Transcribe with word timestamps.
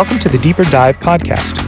Welcome 0.00 0.18
to 0.20 0.30
the 0.30 0.38
Deeper 0.38 0.64
Dive 0.64 0.98
podcast, 0.98 1.60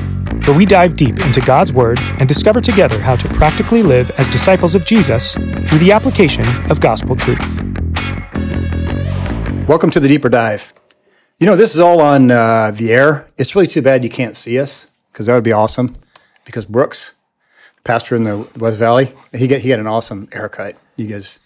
where 0.46 0.56
we 0.56 0.64
dive 0.64 0.96
deep 0.96 1.20
into 1.20 1.42
God's 1.42 1.70
Word 1.70 2.00
and 2.18 2.26
discover 2.26 2.62
together 2.62 2.98
how 2.98 3.14
to 3.14 3.28
practically 3.28 3.82
live 3.82 4.10
as 4.12 4.26
disciples 4.26 4.74
of 4.74 4.86
Jesus 4.86 5.34
through 5.34 5.78
the 5.80 5.92
application 5.92 6.46
of 6.70 6.80
gospel 6.80 7.14
truth. 7.14 7.58
Welcome 9.68 9.90
to 9.90 10.00
the 10.00 10.08
Deeper 10.08 10.30
Dive. 10.30 10.72
You 11.38 11.46
know, 11.46 11.56
this 11.56 11.74
is 11.74 11.80
all 11.80 12.00
on 12.00 12.30
uh, 12.30 12.70
the 12.70 12.90
air. 12.90 13.28
It's 13.36 13.54
really 13.54 13.66
too 13.66 13.82
bad 13.82 14.02
you 14.02 14.08
can't 14.08 14.34
see 14.34 14.58
us 14.58 14.88
because 15.12 15.26
that 15.26 15.34
would 15.34 15.44
be 15.44 15.52
awesome. 15.52 15.94
Because 16.46 16.64
Brooks, 16.64 17.12
the 17.76 17.82
pastor 17.82 18.16
in 18.16 18.24
the 18.24 18.50
West 18.58 18.78
Valley, 18.78 19.12
he 19.34 19.46
got 19.46 19.60
he 19.60 19.68
got 19.68 19.78
an 19.78 19.86
awesome 19.86 20.26
haircut. 20.32 20.76
You 20.96 21.06
guys, 21.06 21.38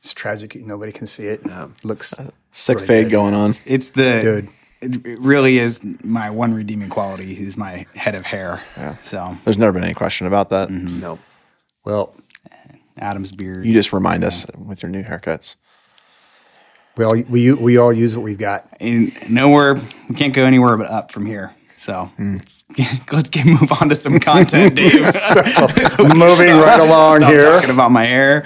it's 0.00 0.12
tragic. 0.12 0.56
Nobody 0.56 0.90
can 0.90 1.06
see 1.06 1.26
it. 1.26 1.44
Looks 1.84 2.12
Sick 2.50 2.78
really 2.78 2.86
fade 2.88 3.04
good. 3.04 3.12
going 3.12 3.34
on. 3.34 3.54
It's 3.66 3.90
the 3.90 4.20
Dude. 4.20 4.48
It 4.80 5.06
it 5.06 5.18
really 5.18 5.58
is 5.58 5.84
my 6.04 6.30
one 6.30 6.54
redeeming 6.54 6.88
quality 6.88 7.32
is 7.32 7.56
my 7.56 7.86
head 7.94 8.14
of 8.14 8.24
hair. 8.24 8.62
So 9.02 9.36
There's 9.44 9.58
never 9.58 9.72
been 9.72 9.84
any 9.84 9.94
question 9.94 10.26
about 10.26 10.50
that. 10.50 10.68
Mm-hmm. 10.68 11.00
no, 11.00 11.18
Well, 11.84 12.14
Adam's 12.98 13.32
beard. 13.32 13.64
You 13.64 13.72
just 13.72 13.92
remind 13.92 14.24
us 14.24 14.46
with 14.56 14.82
your 14.82 14.90
new 14.90 15.02
haircuts. 15.02 15.56
we 16.96 17.04
all 17.04 17.16
we 17.28 17.52
we 17.52 17.78
all 17.78 17.92
use 17.92 18.16
what 18.16 18.22
we've 18.22 18.38
got. 18.38 18.68
And 18.80 19.10
nowhere 19.30 19.76
we 20.08 20.14
can't 20.14 20.34
go 20.34 20.44
anywhere 20.44 20.76
but 20.76 20.90
up 20.90 21.12
from 21.12 21.26
here. 21.26 21.54
So 21.78 22.06
hmm. 22.16 22.36
let's, 22.36 22.64
let's 23.12 23.30
get 23.30 23.46
move 23.46 23.70
on 23.80 23.88
to 23.88 23.94
some 23.94 24.18
content, 24.18 24.74
Dave. 24.76 24.92
Moving 25.98 26.56
right 26.56 26.80
along 26.80 27.20
Stop 27.20 27.30
here. 27.32 27.52
talking 27.52 27.74
about 27.74 27.92
my 27.92 28.04
hair. 28.04 28.44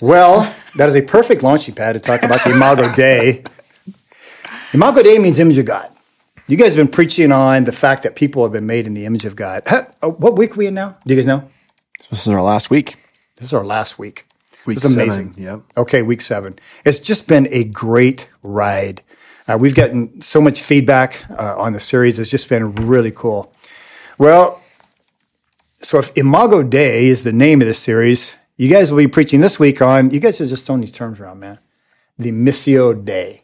Well, 0.00 0.54
that 0.76 0.88
is 0.88 0.94
a 0.94 1.02
perfect 1.02 1.42
launching 1.42 1.74
pad 1.74 1.94
to 1.94 2.00
talk 2.00 2.22
about 2.22 2.44
the 2.44 2.50
Imago 2.50 2.94
Imago 4.74 5.02
Dei 5.04 5.18
means 5.20 5.38
image 5.38 5.58
of 5.58 5.66
God. 5.66 5.88
You 6.48 6.56
guys 6.56 6.74
have 6.74 6.84
been 6.84 6.92
preaching 6.92 7.30
on 7.30 7.62
the 7.62 7.70
fact 7.72 8.02
that 8.02 8.16
people 8.16 8.42
have 8.42 8.52
been 8.52 8.66
made 8.66 8.86
in 8.88 8.94
the 8.94 9.06
image 9.06 9.24
of 9.24 9.36
God. 9.36 9.62
Oh, 10.02 10.10
What 10.10 10.36
week 10.36 10.52
are 10.56 10.58
we 10.58 10.66
in 10.66 10.74
now? 10.74 10.98
Do 11.06 11.14
you 11.14 11.20
guys 11.20 11.26
know? 11.26 11.48
This 12.10 12.26
is 12.26 12.28
our 12.34 12.42
last 12.42 12.70
week. 12.70 12.96
This 13.36 13.46
is 13.46 13.54
our 13.54 13.64
last 13.64 14.00
week. 14.00 14.26
Week 14.66 14.76
it's 14.76 14.84
amazing. 14.84 15.34
seven, 15.34 15.42
yep. 15.42 15.60
Okay, 15.76 16.02
week 16.02 16.20
seven. 16.20 16.58
It's 16.84 16.98
just 16.98 17.28
been 17.28 17.46
a 17.52 17.64
great 17.64 18.28
ride. 18.42 19.02
Uh, 19.46 19.58
we've 19.60 19.74
gotten 19.76 20.20
so 20.20 20.40
much 20.40 20.60
feedback 20.60 21.24
uh, 21.30 21.54
on 21.56 21.72
the 21.72 21.80
series. 21.80 22.18
It's 22.18 22.30
just 22.30 22.48
been 22.48 22.74
really 22.74 23.10
cool. 23.12 23.52
Well, 24.18 24.60
so 25.78 25.98
if 25.98 26.10
Imago 26.16 26.62
Dei 26.62 27.06
is 27.06 27.22
the 27.24 27.32
name 27.32 27.60
of 27.60 27.66
this 27.68 27.78
series, 27.78 28.36
you 28.56 28.68
guys 28.68 28.90
will 28.90 28.98
be 28.98 29.06
preaching 29.08 29.40
this 29.40 29.60
week 29.60 29.80
on, 29.80 30.10
you 30.10 30.18
guys 30.18 30.40
are 30.40 30.46
just 30.46 30.66
throwing 30.66 30.80
these 30.80 30.92
terms 30.92 31.20
around, 31.20 31.38
man. 31.40 31.58
The 32.18 32.32
Missio 32.32 32.92
Dei. 33.04 33.43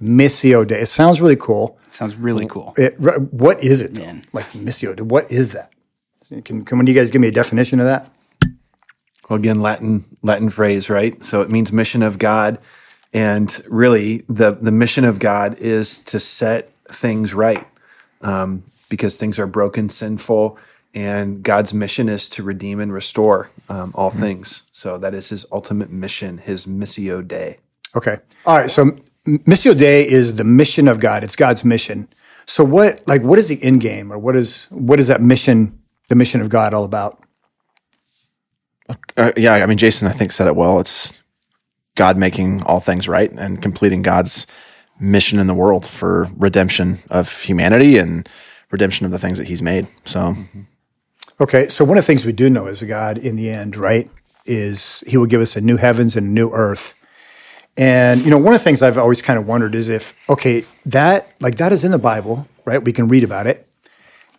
Missio 0.00 0.66
Dei. 0.66 0.80
It 0.80 0.86
sounds 0.86 1.20
really 1.20 1.36
cool. 1.36 1.78
Sounds 1.90 2.14
really 2.14 2.46
cool. 2.46 2.74
It, 2.76 2.98
what 3.00 3.62
is 3.62 3.80
it? 3.80 3.94
though? 3.94 4.02
Man. 4.02 4.22
Like 4.32 4.46
Missio 4.52 4.94
Dei. 4.94 5.02
What 5.02 5.30
is 5.30 5.52
that? 5.52 5.72
Can, 6.44 6.62
can 6.62 6.78
one 6.78 6.84
of 6.84 6.88
you 6.88 6.94
guys 6.94 7.10
give 7.10 7.22
me 7.22 7.28
a 7.28 7.32
definition 7.32 7.80
of 7.80 7.86
that? 7.86 8.10
Well, 9.28 9.38
again, 9.38 9.60
Latin 9.60 10.04
Latin 10.22 10.48
phrase, 10.48 10.88
right? 10.90 11.22
So 11.24 11.42
it 11.42 11.50
means 11.50 11.72
mission 11.72 12.02
of 12.02 12.18
God, 12.18 12.58
and 13.12 13.62
really 13.68 14.24
the 14.28 14.52
the 14.52 14.72
mission 14.72 15.04
of 15.04 15.18
God 15.18 15.58
is 15.58 15.98
to 16.04 16.18
set 16.20 16.72
things 16.90 17.34
right, 17.34 17.66
um, 18.22 18.62
because 18.88 19.16
things 19.16 19.38
are 19.38 19.46
broken, 19.46 19.88
sinful, 19.88 20.58
and 20.94 21.42
God's 21.42 21.74
mission 21.74 22.08
is 22.08 22.28
to 22.30 22.42
redeem 22.42 22.80
and 22.80 22.92
restore 22.92 23.50
um, 23.68 23.92
all 23.94 24.10
things. 24.10 24.62
So 24.72 24.96
that 24.98 25.14
is 25.14 25.28
His 25.28 25.44
ultimate 25.52 25.90
mission, 25.90 26.38
His 26.38 26.66
missio 26.66 27.26
Dei. 27.26 27.58
Okay. 27.94 28.18
All 28.46 28.56
right. 28.58 28.70
So 28.70 28.82
M- 28.82 29.00
Missio 29.28 29.78
Dei 29.78 30.08
is 30.08 30.36
the 30.36 30.44
mission 30.44 30.88
of 30.88 31.00
God. 31.00 31.22
It's 31.22 31.36
God's 31.36 31.64
mission. 31.64 32.08
So 32.46 32.64
what, 32.64 33.02
like, 33.06 33.22
what 33.22 33.38
is 33.38 33.48
the 33.48 33.62
end 33.62 33.80
game, 33.80 34.12
or 34.12 34.18
what 34.18 34.36
is 34.36 34.66
what 34.70 34.98
is 34.98 35.08
that 35.08 35.20
mission, 35.20 35.78
the 36.08 36.14
mission 36.14 36.40
of 36.40 36.48
God, 36.48 36.72
all 36.72 36.84
about? 36.84 37.22
Uh, 39.16 39.32
yeah, 39.36 39.54
I 39.54 39.66
mean, 39.66 39.76
Jason, 39.76 40.08
I 40.08 40.12
think 40.12 40.32
said 40.32 40.46
it 40.46 40.56
well. 40.56 40.80
It's 40.80 41.22
God 41.94 42.16
making 42.16 42.62
all 42.62 42.80
things 42.80 43.06
right 43.06 43.30
and 43.32 43.60
completing 43.60 44.00
God's 44.00 44.46
mission 44.98 45.38
in 45.38 45.46
the 45.46 45.54
world 45.54 45.86
for 45.86 46.28
redemption 46.36 46.98
of 47.10 47.40
humanity 47.42 47.98
and 47.98 48.26
redemption 48.70 49.04
of 49.04 49.12
the 49.12 49.18
things 49.18 49.36
that 49.38 49.46
He's 49.46 49.62
made. 49.62 49.86
So, 50.04 50.34
Okay. 51.40 51.68
So 51.68 51.84
one 51.84 51.96
of 51.96 52.04
the 52.04 52.06
things 52.06 52.24
we 52.24 52.32
do 52.32 52.50
know 52.50 52.66
is 52.66 52.82
God, 52.82 53.18
in 53.18 53.36
the 53.36 53.50
end, 53.50 53.76
right, 53.76 54.10
is 54.44 55.04
He 55.06 55.16
will 55.16 55.26
give 55.26 55.40
us 55.40 55.54
a 55.56 55.60
new 55.60 55.76
heavens 55.76 56.16
and 56.16 56.26
a 56.26 56.30
new 56.30 56.50
earth. 56.50 56.94
And 57.78 58.24
you 58.24 58.30
know, 58.30 58.38
one 58.38 58.52
of 58.52 58.60
the 58.60 58.64
things 58.64 58.82
I've 58.82 58.98
always 58.98 59.22
kind 59.22 59.38
of 59.38 59.46
wondered 59.46 59.76
is 59.76 59.88
if, 59.88 60.14
okay, 60.28 60.64
that 60.86 61.32
like 61.40 61.56
that 61.56 61.72
is 61.72 61.84
in 61.84 61.92
the 61.92 61.98
Bible, 61.98 62.48
right? 62.64 62.82
We 62.82 62.92
can 62.92 63.06
read 63.06 63.22
about 63.22 63.46
it. 63.46 63.68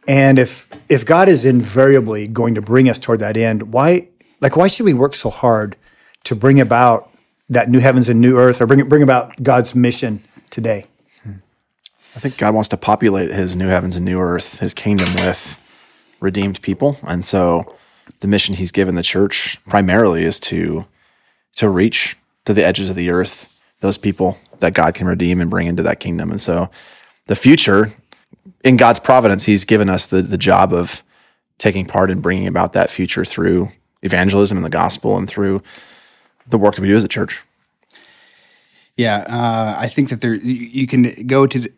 And 0.07 0.37
if 0.37 0.67
if 0.89 1.05
God 1.05 1.29
is 1.29 1.45
invariably 1.45 2.27
going 2.27 2.55
to 2.55 2.61
bring 2.61 2.89
us 2.89 2.99
toward 2.99 3.19
that 3.19 3.37
end, 3.37 3.71
why 3.71 4.09
like 4.41 4.57
why 4.57 4.67
should 4.67 4.85
we 4.85 4.93
work 4.93 5.15
so 5.15 5.29
hard 5.29 5.77
to 6.25 6.35
bring 6.35 6.59
about 6.59 7.09
that 7.49 7.69
new 7.69 7.79
heavens 7.79 8.09
and 8.09 8.19
new 8.19 8.37
earth 8.37 8.61
or 8.61 8.65
bring 8.65 8.87
bring 8.89 9.03
about 9.03 9.41
God's 9.41 9.73
mission 9.73 10.21
today? 10.49 10.85
Hmm. 11.23 11.35
I 12.15 12.19
think 12.19 12.37
God 12.37 12.53
wants 12.53 12.69
to 12.69 12.77
populate 12.77 13.31
His 13.31 13.55
new 13.55 13.67
heavens 13.67 13.95
and 13.95 14.03
new 14.03 14.19
earth, 14.19 14.59
His 14.59 14.73
kingdom 14.73 15.13
with 15.13 15.57
redeemed 16.19 16.61
people, 16.61 16.97
and 17.07 17.23
so 17.23 17.73
the 18.19 18.27
mission 18.27 18.55
He's 18.55 18.71
given 18.71 18.95
the 18.95 19.03
church 19.03 19.63
primarily 19.65 20.23
is 20.23 20.41
to 20.41 20.85
to 21.55 21.69
reach 21.69 22.17
to 22.49 22.53
the 22.55 22.65
edges 22.65 22.89
of 22.89 22.95
the 22.95 23.11
earth 23.11 23.63
those 23.79 23.99
people 23.99 24.35
that 24.57 24.73
God 24.73 24.95
can 24.95 25.05
redeem 25.05 25.39
and 25.39 25.51
bring 25.51 25.67
into 25.67 25.83
that 25.83 25.99
kingdom. 25.99 26.31
And 26.31 26.41
so, 26.41 26.71
the 27.27 27.35
future 27.35 27.91
in 28.63 28.75
God's 28.75 28.99
providence, 28.99 29.45
He's 29.45 29.65
given 29.65 29.87
us 29.87 30.07
the 30.07 30.23
the 30.23 30.37
job 30.37 30.73
of 30.73 31.03
taking 31.59 31.85
part 31.85 32.09
in 32.09 32.21
bringing 32.21 32.47
about 32.47 32.73
that 32.73 32.89
future 32.89 33.23
through 33.23 33.69
evangelism 34.01 34.57
and 34.57 34.65
the 34.65 34.71
gospel, 34.71 35.15
and 35.15 35.29
through 35.29 35.61
the 36.47 36.57
work 36.57 36.73
that 36.73 36.81
we 36.81 36.87
do 36.87 36.95
as 36.95 37.03
a 37.03 37.07
church. 37.07 37.43
Yeah, 38.95 39.17
uh, 39.29 39.75
I 39.77 39.87
think 39.87 40.09
that 40.09 40.21
there 40.21 40.33
you, 40.33 40.87
can 40.87 41.27
go 41.27 41.45
to 41.45 41.59
the, 41.59 41.71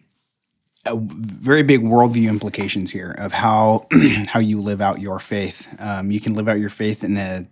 very 0.95 1.63
big 1.63 1.81
worldview 1.81 2.29
implications 2.29 2.91
here 2.91 3.11
of 3.11 3.33
how 3.33 3.87
how 4.27 4.39
you 4.39 4.61
live 4.61 4.79
out 4.79 5.01
your 5.01 5.19
faith. 5.19 5.67
Um, 5.79 6.11
you 6.11 6.21
can 6.21 6.33
live 6.33 6.47
out 6.47 6.59
your 6.59 6.69
faith 6.69 7.03
in 7.03 7.17
a 7.17 7.45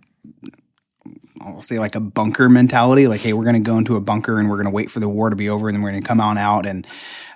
I'll 1.40 1.62
say 1.62 1.78
like 1.78 1.96
a 1.96 2.00
bunker 2.00 2.48
mentality, 2.48 3.06
like 3.06 3.20
hey, 3.20 3.32
we're 3.32 3.44
going 3.44 3.62
to 3.62 3.66
go 3.66 3.78
into 3.78 3.96
a 3.96 4.00
bunker 4.00 4.38
and 4.38 4.48
we're 4.48 4.56
going 4.56 4.66
to 4.66 4.72
wait 4.72 4.90
for 4.90 5.00
the 5.00 5.08
war 5.08 5.30
to 5.30 5.36
be 5.36 5.48
over, 5.48 5.68
and 5.68 5.76
then 5.76 5.82
we're 5.82 5.90
going 5.90 6.02
to 6.02 6.08
come 6.08 6.20
on 6.20 6.38
out 6.38 6.66
and 6.66 6.86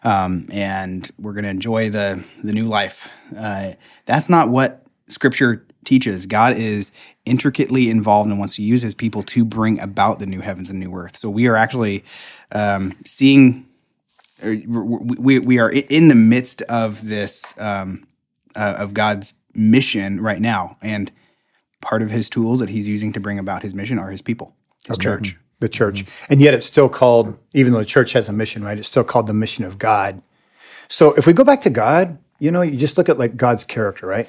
um, 0.03 0.47
and 0.53 1.11
we're 1.19 1.33
going 1.33 1.45
to 1.45 1.51
enjoy 1.51 1.91
the 1.91 2.25
the 2.43 2.53
new 2.53 2.67
life. 2.67 3.11
Uh, 3.37 3.73
that's 4.07 4.29
not 4.29 4.49
what 4.49 4.87
Scripture 5.09 5.67
teaches. 5.85 6.27
God 6.27 6.57
is 6.57 6.93
intricately 7.25 7.91
involved 7.91 8.29
and 8.29 8.39
wants 8.39 8.57
to 8.57 8.63
use 8.63 8.83
His 8.83 8.95
people 8.95 9.23
to 9.23 9.45
bring 9.45 9.81
about 9.81 10.19
the 10.19 10.27
new 10.27 10.41
heavens 10.41 10.71
and 10.71 10.81
new 10.81 10.95
earth. 10.95 11.17
So 11.17 11.31
we 11.31 11.47
are 11.47 11.57
actually 11.57 12.05
um, 12.53 12.95
seeing. 13.05 13.67
We, 14.43 14.67
we, 14.67 15.39
we 15.39 15.59
are 15.59 15.71
in 15.71 16.09
the 16.09 16.15
midst 16.15 16.61
of 16.63 17.07
this 17.07 17.55
um, 17.59 18.07
uh, 18.57 18.75
of 18.79 18.93
God's 18.93 19.33
mission 19.55 20.21
right 20.21 20.41
now, 20.41 20.77
and 20.83 21.11
part 21.85 22.03
of 22.03 22.11
His 22.11 22.29
tools 22.29 22.59
that 22.59 22.71
He's 22.71 22.89
using 22.89 23.13
to 23.13 23.21
bring 23.21 23.39
about 23.39 23.63
His 23.63 23.75
mission 23.75 23.99
are 23.99 24.11
His 24.11 24.23
people, 24.23 24.57
His 24.87 24.99
church. 24.99 25.37
The 25.61 25.69
church. 25.69 26.05
And 26.29 26.41
yet 26.41 26.53
it's 26.53 26.67
still 26.67 26.89
called, 26.89 27.39
even 27.55 27.73
though 27.73 27.79
the 27.79 27.85
church 27.85 28.13
has 28.15 28.29
a 28.29 28.33
mission, 28.33 28.65
right? 28.65 28.77
It's 28.77 28.89
still 28.89 29.05
called 29.05 29.29
the 29.29 29.35
mission 29.35 29.65
of 29.65 29.79
God. 29.79 30.21
So 30.89 31.13
if 31.15 31.27
we 31.27 31.33
go 31.33 31.45
back 31.45 31.61
to 31.63 31.71
God, 31.71 32.19
you 32.39 32.51
know, 32.51 32.61
you 32.63 32.77
just 32.77 32.99
look 32.99 33.09
at 33.09 33.19
like 33.19 33.37
God's 33.37 33.65
character, 33.65 34.07
right? 34.07 34.29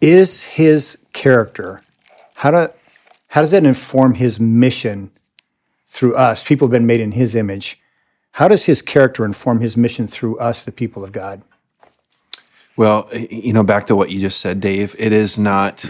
Is 0.00 0.44
his 0.44 1.04
character, 1.12 1.82
how 2.34 2.50
do 2.50 2.72
how 3.28 3.40
does 3.40 3.50
that 3.52 3.64
inform 3.64 4.14
his 4.14 4.40
mission 4.40 5.10
through 5.86 6.16
us? 6.16 6.42
People 6.42 6.66
have 6.66 6.72
been 6.72 6.86
made 6.86 7.00
in 7.00 7.12
his 7.12 7.34
image. 7.34 7.80
How 8.32 8.48
does 8.48 8.64
his 8.64 8.82
character 8.82 9.24
inform 9.24 9.60
his 9.60 9.76
mission 9.76 10.06
through 10.06 10.38
us, 10.38 10.64
the 10.64 10.72
people 10.72 11.04
of 11.04 11.12
God? 11.12 11.42
Well, 12.76 13.08
you 13.12 13.52
know, 13.52 13.64
back 13.64 13.86
to 13.86 13.96
what 13.96 14.10
you 14.10 14.20
just 14.20 14.40
said, 14.40 14.60
Dave. 14.60 14.94
It 14.98 15.12
is 15.12 15.38
not. 15.38 15.84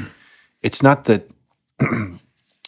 It's 0.62 0.82
not 0.82 1.04
that. 1.04 1.30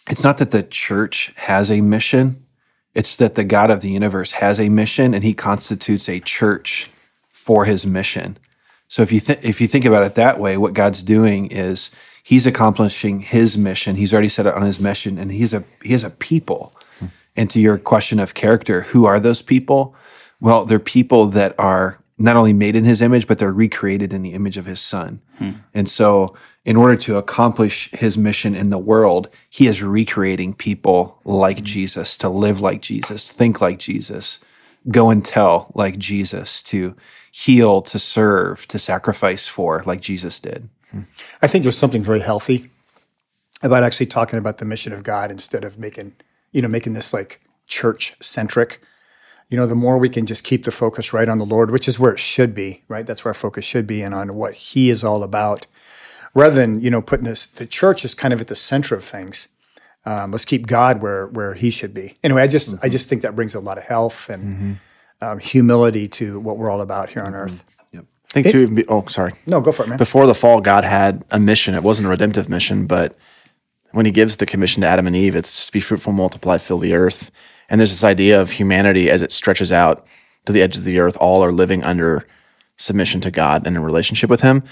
it's 0.09 0.23
not 0.23 0.37
that 0.37 0.51
the 0.51 0.63
church 0.63 1.33
has 1.35 1.69
a 1.69 1.81
mission. 1.81 2.45
It's 2.93 3.15
that 3.17 3.35
the 3.35 3.43
God 3.43 3.71
of 3.71 3.81
the 3.81 3.89
universe 3.89 4.33
has 4.33 4.59
a 4.59 4.69
mission, 4.69 5.13
and 5.13 5.23
He 5.23 5.33
constitutes 5.33 6.09
a 6.09 6.19
church 6.19 6.89
for 7.29 7.65
His 7.65 7.85
mission. 7.85 8.37
So 8.87 9.01
if 9.01 9.11
you 9.11 9.19
th- 9.19 9.39
if 9.41 9.61
you 9.61 9.67
think 9.67 9.85
about 9.85 10.03
it 10.03 10.15
that 10.15 10.39
way, 10.39 10.57
what 10.57 10.73
God's 10.73 11.03
doing 11.03 11.47
is 11.47 11.91
He's 12.23 12.45
accomplishing 12.45 13.19
His 13.19 13.57
mission. 13.57 13.95
He's 13.95 14.13
already 14.13 14.29
set 14.29 14.45
it 14.45 14.53
on 14.53 14.63
His 14.63 14.79
mission, 14.79 15.17
and 15.17 15.31
He's 15.31 15.53
a 15.53 15.63
He 15.83 15.91
has 15.91 16.03
a 16.03 16.09
people. 16.09 16.73
Hmm. 16.99 17.05
And 17.35 17.49
to 17.49 17.59
your 17.59 17.77
question 17.77 18.19
of 18.19 18.33
character, 18.33 18.81
who 18.81 19.05
are 19.05 19.19
those 19.19 19.41
people? 19.41 19.95
Well, 20.39 20.65
they're 20.65 20.79
people 20.79 21.27
that 21.27 21.55
are 21.59 22.00
not 22.21 22.35
only 22.35 22.53
made 22.53 22.75
in 22.75 22.83
his 22.83 23.01
image, 23.01 23.27
but 23.27 23.39
they're 23.39 23.51
recreated 23.51 24.13
in 24.13 24.21
the 24.21 24.33
image 24.33 24.57
of 24.57 24.65
his 24.65 24.79
son. 24.79 25.21
Hmm. 25.37 25.51
And 25.73 25.89
so, 25.89 26.35
in 26.63 26.75
order 26.75 26.95
to 26.95 27.17
accomplish 27.17 27.89
his 27.91 28.17
mission 28.17 28.55
in 28.55 28.69
the 28.69 28.77
world, 28.77 29.29
he 29.49 29.67
is 29.67 29.81
recreating 29.81 30.53
people 30.53 31.19
like 31.25 31.59
hmm. 31.59 31.65
Jesus, 31.65 32.17
to 32.19 32.29
live 32.29 32.61
like 32.61 32.81
Jesus, 32.81 33.29
think 33.29 33.59
like 33.61 33.79
Jesus, 33.79 34.39
go 34.89 35.09
and 35.09 35.25
tell 35.25 35.71
like 35.73 35.97
Jesus, 35.97 36.61
to 36.63 36.95
heal, 37.31 37.81
to 37.81 37.97
serve, 37.97 38.67
to 38.67 38.77
sacrifice 38.77 39.47
for 39.47 39.83
like 39.85 40.01
Jesus 40.01 40.39
did. 40.39 40.69
Hmm. 40.91 41.01
I 41.41 41.47
think 41.47 41.63
there's 41.63 41.77
something 41.77 42.03
very 42.03 42.21
healthy 42.21 42.69
about 43.63 43.83
actually 43.83 44.07
talking 44.07 44.39
about 44.39 44.57
the 44.57 44.65
mission 44.65 44.93
of 44.93 45.03
God 45.03 45.31
instead 45.31 45.63
of 45.63 45.77
making, 45.77 46.13
you 46.51 46.61
know, 46.61 46.67
making 46.67 46.93
this 46.93 47.13
like 47.13 47.41
church 47.67 48.15
centric. 48.19 48.81
You 49.51 49.57
know, 49.57 49.67
the 49.67 49.75
more 49.75 49.97
we 49.99 50.09
can 50.09 50.25
just 50.25 50.43
keep 50.43 50.63
the 50.63 50.71
focus 50.71 51.11
right 51.13 51.27
on 51.29 51.37
the 51.37 51.45
Lord, 51.45 51.69
which 51.71 51.87
is 51.87 51.99
where 51.99 52.13
it 52.13 52.19
should 52.19 52.55
be, 52.55 52.83
right? 52.87 53.05
That's 53.05 53.23
where 53.23 53.29
our 53.31 53.33
focus 53.35 53.65
should 53.65 53.85
be 53.85 54.01
and 54.01 54.15
on 54.15 54.33
what 54.33 54.53
He 54.53 54.89
is 54.89 55.03
all 55.03 55.21
about, 55.23 55.67
rather 56.33 56.55
than, 56.55 56.79
you 56.81 56.89
know, 56.89 57.01
putting 57.01 57.25
this, 57.25 57.45
the 57.45 57.65
church 57.67 58.03
is 58.05 58.15
kind 58.15 58.33
of 58.33 58.39
at 58.41 58.47
the 58.47 58.55
center 58.55 58.95
of 58.95 59.03
things. 59.03 59.49
Um, 60.05 60.31
let's 60.31 60.45
keep 60.45 60.65
God 60.67 61.01
where 61.01 61.27
where 61.27 61.53
He 61.53 61.69
should 61.69 61.93
be. 61.93 62.15
Anyway, 62.23 62.41
I 62.41 62.47
just 62.47 62.73
I 62.81 62.89
just 62.89 63.07
think 63.09 63.21
that 63.23 63.35
brings 63.35 63.53
a 63.53 63.59
lot 63.59 63.77
of 63.77 63.83
health 63.83 64.29
and 64.29 64.77
um, 65.21 65.37
humility 65.39 66.07
to 66.07 66.39
what 66.39 66.57
we're 66.57 66.71
all 66.71 66.81
about 66.81 67.09
here 67.11 67.21
on 67.23 67.35
earth. 67.35 67.63
I 68.33 68.41
think 68.41 68.47
too. 68.47 68.59
Even 68.61 68.75
be- 68.75 68.87
Oh, 68.87 69.05
sorry. 69.07 69.33
No, 69.45 69.59
go 69.59 69.73
for 69.73 69.83
it, 69.83 69.89
man. 69.89 69.97
Before 69.97 70.25
the 70.25 70.33
fall, 70.33 70.61
God 70.61 70.85
had 70.85 71.25
a 71.31 71.39
mission. 71.39 71.75
It 71.75 71.83
wasn't 71.83 72.07
a 72.07 72.09
redemptive 72.09 72.47
mission, 72.47 72.87
but 72.87 73.17
when 73.91 74.05
He 74.05 74.11
gives 74.13 74.37
the 74.37 74.45
commission 74.45 74.81
to 74.83 74.87
Adam 74.87 75.05
and 75.05 75.15
Eve, 75.17 75.35
it's 75.35 75.69
be 75.69 75.81
fruitful, 75.81 76.13
multiply, 76.13 76.57
fill 76.57 76.79
the 76.79 76.93
earth. 76.93 77.29
And 77.71 77.79
there's 77.79 77.89
this 77.89 78.03
idea 78.03 78.39
of 78.41 78.51
humanity 78.51 79.09
as 79.09 79.21
it 79.21 79.31
stretches 79.31 79.71
out 79.71 80.05
to 80.45 80.51
the 80.51 80.61
edge 80.61 80.77
of 80.77 80.83
the 80.83 80.99
earth. 80.99 81.17
All 81.21 81.41
are 81.41 81.53
living 81.53 81.83
under 81.83 82.27
submission 82.75 83.21
to 83.21 83.31
God 83.31 83.65
and 83.65 83.77
in 83.77 83.83
relationship 83.83 84.29
with 84.29 84.41
Him. 84.41 84.63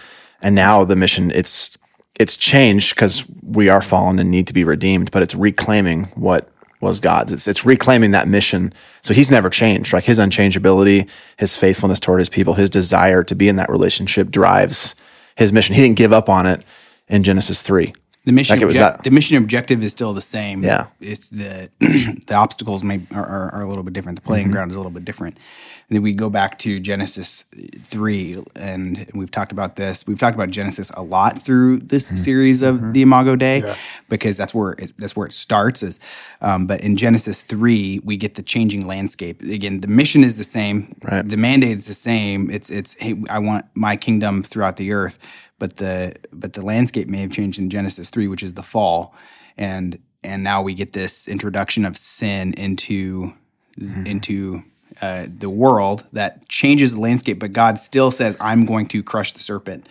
And 0.42 0.54
now 0.54 0.84
the 0.84 0.98
mission 0.98 1.32
it's 1.32 1.78
it's 2.20 2.36
changed 2.36 2.94
because 2.94 3.26
we 3.42 3.70
are 3.70 3.82
fallen 3.82 4.20
and 4.20 4.30
need 4.30 4.48
to 4.48 4.54
be 4.54 4.66
redeemed, 4.66 5.12
but 5.12 5.24
it's 5.24 5.34
reclaiming 5.34 6.04
what 6.16 6.50
was 6.82 7.00
God's. 7.00 7.32
It's 7.32 7.48
it's 7.48 7.66
reclaiming 7.66 8.12
that 8.12 8.28
mission. 8.28 8.74
So 9.02 9.14
he's 9.14 9.32
never 9.32 9.50
changed. 9.50 9.94
Like 9.94 10.04
his 10.04 10.20
unchangeability, 10.20 11.10
his 11.38 11.56
faithfulness 11.56 12.02
toward 12.02 12.20
his 12.20 12.30
people, 12.30 12.56
his 12.56 12.70
desire 12.70 13.24
to 13.24 13.36
be 13.36 13.48
in 13.48 13.56
that 13.56 13.70
relationship 13.70 14.30
drives 14.30 14.96
his 15.38 15.54
mission. 15.54 15.74
He 15.74 15.82
didn't 15.82 15.98
give 15.98 16.12
up 16.12 16.28
on 16.28 16.46
it 16.46 16.66
in 17.08 17.24
Genesis 17.24 17.62
three. 17.62 17.94
The 18.26 18.34
mission, 18.34 18.56
Like 18.56 18.62
it 18.62 18.66
was 18.66 18.76
that- 18.76 19.04
the 19.04 19.12
mission 19.12 19.38
objective 19.38 19.84
is 19.84 19.92
still 19.92 20.14
the 20.14 20.22
same. 20.22 20.62
Yeah. 20.64 20.88
it's 21.00 21.30
the 21.30 21.70
the 21.80 22.36
obstacles 22.36 22.84
may 22.84 23.02
are, 23.16 23.26
are, 23.26 23.56
are 23.56 23.62
a 23.62 23.68
little 23.68 23.84
bit 23.84 23.94
different. 23.94 24.18
The 24.18 24.22
Mm-hmm. 24.22 24.28
playing 24.28 24.52
ground 24.52 24.72
is 24.72 24.76
a 24.76 24.80
little 24.80 24.92
bit 24.92 25.06
different. 25.06 25.36
And 25.90 25.96
then 25.96 26.04
we 26.04 26.14
go 26.14 26.30
back 26.30 26.60
to 26.60 26.80
Genesis 26.80 27.46
three, 27.84 28.36
and 28.56 29.10
we've 29.16 29.32
talked 29.32 29.52
about 29.52 29.76
this. 29.78 30.06
We've 30.06 30.20
talked 30.20 30.36
about 30.36 30.52
Genesis 30.52 30.92
a 30.96 31.02
lot 31.02 31.42
through 31.42 31.78
this 31.80 32.08
Mm-hmm. 32.08 32.16
series 32.18 32.62
of 32.62 32.94
the 32.94 33.02
Imago 33.02 33.36
Dei, 33.36 33.74
because 34.10 34.38
that's 34.38 34.54
where 34.54 34.72
it, 34.74 34.96
that's 34.98 35.16
where 35.16 35.26
it 35.26 35.34
starts. 35.34 35.82
Is 35.82 36.00
um, 36.42 36.68
but 36.68 36.82
in 36.82 36.96
Genesis 36.98 37.42
three, 37.42 38.00
we 38.04 38.18
get 38.18 38.36
the 38.36 38.44
changing 38.44 38.86
landscape. 38.86 39.42
Again, 39.42 39.80
the 39.80 39.88
mission 39.88 40.24
is 40.24 40.36
the 40.38 40.44
same. 40.44 40.96
Right. 41.02 41.28
The 41.28 41.38
mandate 41.38 41.78
is 41.78 41.88
the 41.88 41.94
same. 41.96 42.52
It's 42.52 42.70
it's 42.70 42.94
hey, 43.00 43.16
I 43.30 43.40
want 43.40 43.66
my 43.74 43.96
kingdom 43.96 44.44
throughout 44.44 44.78
the 44.78 44.92
earth, 44.92 45.18
but 45.60 45.78
the 45.78 46.16
but 46.32 46.54
the 46.54 46.62
landscape 46.62 47.08
may 47.08 47.20
have 47.20 47.32
changed 47.32 47.60
in 47.60 47.70
Genesis 47.70 48.10
three, 48.10 48.28
which 48.28 48.42
is 48.44 48.54
the 48.54 48.64
fall, 48.64 49.14
and 49.58 50.00
and 50.24 50.44
now 50.44 50.62
we 50.62 50.74
get 50.74 50.94
this 50.94 51.28
introduction 51.28 51.86
of 51.86 51.96
sin 51.98 52.54
into 52.54 53.34
into 54.06 54.64
uh, 55.02 55.28
the 55.28 55.50
world 55.50 56.06
that 56.14 56.50
changes 56.50 56.94
the 56.94 57.00
landscape, 57.00 57.40
but 57.40 57.54
God 57.54 57.78
still 57.78 58.12
says, 58.12 58.36
"I'm 58.40 58.66
going 58.66 58.88
to 58.88 59.04
crush 59.04 59.34
the 59.34 59.40
serpent," 59.40 59.88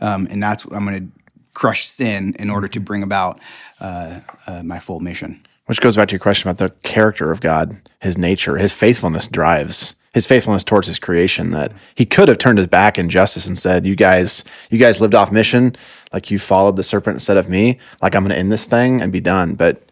um, 0.00 0.26
and 0.30 0.42
that's 0.42 0.64
I'm 0.64 0.84
going 0.84 1.10
to 1.10 1.20
crush 1.54 1.84
sin 1.84 2.34
in 2.38 2.50
order 2.50 2.68
to 2.68 2.80
bring 2.80 3.02
about 3.02 3.40
uh, 3.80 4.20
uh, 4.46 4.62
my 4.62 4.78
full 4.78 5.00
mission. 5.00 5.42
Which 5.66 5.80
goes 5.80 5.96
back 5.96 6.08
to 6.08 6.12
your 6.12 6.20
question 6.20 6.48
about 6.48 6.64
the 6.64 6.74
character 6.80 7.30
of 7.30 7.42
God, 7.42 7.76
his 8.00 8.16
nature, 8.16 8.56
his 8.56 8.72
faithfulness 8.72 9.28
drives 9.28 9.96
his 10.14 10.26
faithfulness 10.26 10.64
towards 10.64 10.86
his 10.86 10.98
creation. 10.98 11.50
That 11.50 11.72
he 11.94 12.04
could 12.04 12.28
have 12.28 12.38
turned 12.38 12.58
his 12.58 12.66
back 12.66 12.98
in 12.98 13.08
justice 13.08 13.46
and 13.46 13.58
said, 13.58 13.86
"You 13.86 13.96
guys, 13.96 14.44
you 14.70 14.78
guys 14.78 15.00
lived 15.00 15.14
off 15.14 15.32
mission, 15.32 15.76
like 16.12 16.30
you 16.30 16.38
followed 16.38 16.76
the 16.76 16.82
serpent 16.82 17.16
instead 17.16 17.36
of 17.36 17.48
me. 17.48 17.78
Like 18.02 18.14
I'm 18.14 18.22
going 18.22 18.32
to 18.32 18.38
end 18.38 18.52
this 18.52 18.64
thing 18.64 19.00
and 19.00 19.12
be 19.12 19.20
done." 19.20 19.54
But 19.54 19.90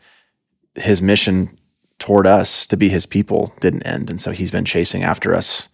his 0.75 1.01
mission 1.01 1.51
toward 1.99 2.27
us 2.27 2.67
to 2.67 2.77
be 2.77 2.89
his 2.89 3.07
people 3.07 3.55
didn't 3.61 3.87
end, 3.87 4.11
and 4.11 4.21
so 4.21 4.31
he's 4.31 4.51
been 4.51 4.65
chasing 4.65 5.03
after 5.03 5.35
us 5.35 5.69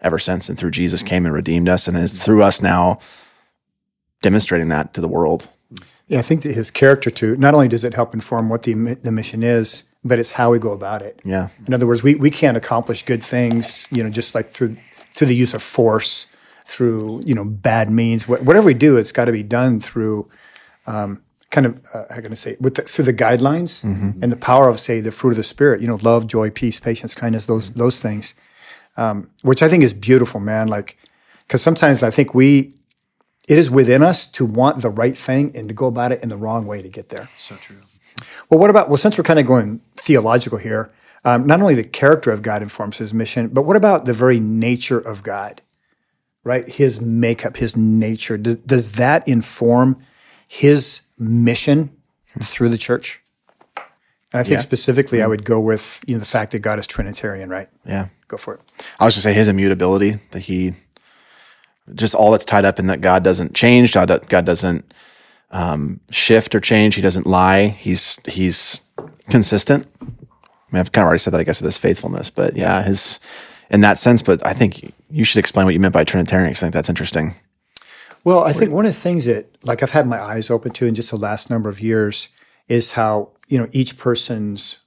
ever 0.00 0.18
since. 0.18 0.48
And 0.48 0.58
through 0.58 0.70
Jesus 0.70 1.02
came 1.02 1.26
and 1.26 1.34
redeemed 1.34 1.68
us, 1.68 1.88
and 1.88 1.96
is 1.96 2.22
through 2.22 2.42
us 2.42 2.62
now 2.62 2.98
demonstrating 4.22 4.68
that 4.68 4.94
to 4.94 5.00
the 5.00 5.08
world. 5.08 5.50
Yeah, 6.08 6.20
I 6.20 6.22
think 6.22 6.42
that 6.42 6.54
his 6.54 6.70
character 6.70 7.10
too. 7.10 7.36
Not 7.36 7.54
only 7.54 7.68
does 7.68 7.82
it 7.84 7.94
help 7.94 8.14
inform 8.14 8.48
what 8.48 8.62
the 8.62 8.74
the 9.02 9.10
mission 9.12 9.42
is, 9.42 9.84
but 10.04 10.18
it's 10.18 10.32
how 10.32 10.50
we 10.52 10.58
go 10.58 10.70
about 10.72 11.02
it. 11.02 11.20
Yeah. 11.24 11.48
In 11.66 11.74
other 11.74 11.86
words, 11.86 12.02
we, 12.02 12.14
we 12.14 12.30
can't 12.30 12.56
accomplish 12.56 13.02
good 13.04 13.22
things, 13.24 13.88
you 13.90 14.02
know, 14.04 14.10
just 14.10 14.34
like 14.34 14.46
through 14.48 14.76
through 15.12 15.26
the 15.26 15.34
use 15.34 15.52
of 15.54 15.62
force, 15.62 16.26
through 16.64 17.22
you 17.24 17.34
know 17.34 17.44
bad 17.44 17.90
means. 17.90 18.24
Wh- 18.24 18.42
Whatever 18.46 18.66
we 18.66 18.74
do, 18.74 18.96
it's 18.98 19.10
got 19.12 19.24
to 19.24 19.32
be 19.32 19.42
done 19.42 19.80
through 19.80 20.28
um, 20.86 21.22
kind 21.50 21.66
of 21.66 21.82
uh, 21.92 22.04
how 22.14 22.20
can 22.20 22.30
I 22.30 22.36
say 22.36 22.56
with 22.60 22.76
the, 22.76 22.82
through 22.82 23.06
the 23.06 23.14
guidelines 23.14 23.82
and 24.22 24.30
the 24.30 24.36
power 24.36 24.68
of 24.68 24.78
say 24.78 25.00
the 25.00 25.10
fruit 25.12 25.30
of 25.30 25.36
the 25.38 25.42
spirit. 25.44 25.80
You 25.80 25.88
know, 25.88 25.96
love, 26.02 26.28
joy, 26.28 26.50
peace, 26.50 26.78
patience, 26.78 27.14
kindness. 27.16 27.46
Those 27.46 27.70
those 27.72 27.98
things, 27.98 28.34
um, 28.96 29.28
which 29.42 29.60
I 29.62 29.68
think 29.68 29.82
is 29.82 29.92
beautiful, 29.92 30.38
man. 30.40 30.68
Like 30.68 30.96
because 31.48 31.62
sometimes 31.62 32.04
I 32.04 32.10
think 32.10 32.32
we 32.32 32.74
it 33.46 33.58
is 33.58 33.70
within 33.70 34.02
us 34.02 34.26
to 34.32 34.44
want 34.44 34.82
the 34.82 34.90
right 34.90 35.16
thing 35.16 35.52
and 35.54 35.68
to 35.68 35.74
go 35.74 35.86
about 35.86 36.12
it 36.12 36.22
in 36.22 36.28
the 36.28 36.36
wrong 36.36 36.66
way 36.66 36.82
to 36.82 36.88
get 36.88 37.08
there. 37.10 37.28
So 37.38 37.54
true. 37.56 37.76
Well, 38.50 38.58
what 38.58 38.70
about, 38.70 38.88
well, 38.88 38.96
since 38.96 39.16
we're 39.18 39.24
kind 39.24 39.38
of 39.38 39.46
going 39.46 39.80
theological 39.96 40.58
here, 40.58 40.90
um, 41.24 41.46
not 41.46 41.60
only 41.60 41.74
the 41.74 41.84
character 41.84 42.30
of 42.30 42.42
God 42.42 42.62
informs 42.62 42.98
his 42.98 43.12
mission, 43.12 43.48
but 43.48 43.62
what 43.62 43.76
about 43.76 44.04
the 44.04 44.12
very 44.12 44.40
nature 44.40 44.98
of 44.98 45.22
God, 45.22 45.60
right? 46.44 46.68
His 46.68 47.00
makeup, 47.00 47.56
his 47.56 47.76
nature. 47.76 48.38
Does, 48.38 48.54
does 48.56 48.92
that 48.92 49.26
inform 49.28 49.96
his 50.46 51.02
mission 51.18 51.90
through 52.40 52.68
the 52.68 52.78
church? 52.78 53.20
And 54.32 54.40
I 54.40 54.42
think 54.42 54.54
Yeah. 54.54 54.60
specifically, 54.60 55.22
I 55.22 55.26
would 55.26 55.44
go 55.44 55.60
with 55.60 56.00
you 56.06 56.14
know 56.14 56.18
the 56.20 56.26
fact 56.26 56.52
that 56.52 56.60
God 56.60 56.78
is 56.78 56.86
Trinitarian, 56.86 57.48
right? 57.48 57.68
Yeah. 57.84 58.06
Go 58.28 58.36
for 58.36 58.54
it. 58.54 58.60
I 58.98 59.04
was 59.04 59.14
going 59.14 59.20
to 59.22 59.28
say 59.28 59.32
his 59.32 59.48
immutability, 59.48 60.18
that 60.32 60.40
he 60.40 60.74
just 61.94 62.14
all 62.14 62.32
that's 62.32 62.44
tied 62.44 62.64
up 62.64 62.78
in 62.78 62.86
that 62.88 63.00
God 63.00 63.22
doesn't 63.22 63.54
change, 63.54 63.92
God, 63.92 64.28
God 64.28 64.44
doesn't 64.44 64.92
um, 65.50 66.00
shift 66.10 66.54
or 66.54 66.60
change. 66.60 66.94
He 66.94 67.02
doesn't 67.02 67.26
lie. 67.26 67.68
He's 67.68 68.18
he's 68.26 68.80
consistent. 69.30 69.86
I 70.00 70.04
mean, 70.72 70.80
I've 70.80 70.92
kind 70.92 71.02
of 71.02 71.08
already 71.08 71.18
said 71.18 71.32
that, 71.32 71.40
I 71.40 71.44
guess, 71.44 71.60
with 71.60 71.66
his 71.66 71.78
faithfulness, 71.78 72.30
but 72.30 72.56
yeah, 72.56 72.82
his 72.82 73.20
in 73.70 73.80
that 73.82 73.98
sense. 73.98 74.22
But 74.22 74.44
I 74.44 74.52
think 74.52 74.92
you 75.10 75.24
should 75.24 75.38
explain 75.38 75.64
what 75.64 75.74
you 75.74 75.80
meant 75.80 75.94
by 75.94 76.04
Trinitarian. 76.04 76.50
I 76.50 76.54
think 76.54 76.72
that's 76.72 76.88
interesting. 76.88 77.34
Well, 78.24 78.42
I 78.42 78.52
think 78.52 78.72
one 78.72 78.86
of 78.86 78.92
the 78.92 79.00
things 79.00 79.26
that, 79.26 79.46
like, 79.62 79.84
I've 79.84 79.92
had 79.92 80.04
my 80.04 80.20
eyes 80.20 80.50
open 80.50 80.72
to 80.72 80.86
in 80.86 80.96
just 80.96 81.10
the 81.10 81.16
last 81.16 81.48
number 81.48 81.68
of 81.68 81.80
years 81.80 82.30
is 82.66 82.92
how 82.92 83.30
you 83.46 83.56
know 83.56 83.68
each 83.72 83.96
person's 83.96 84.80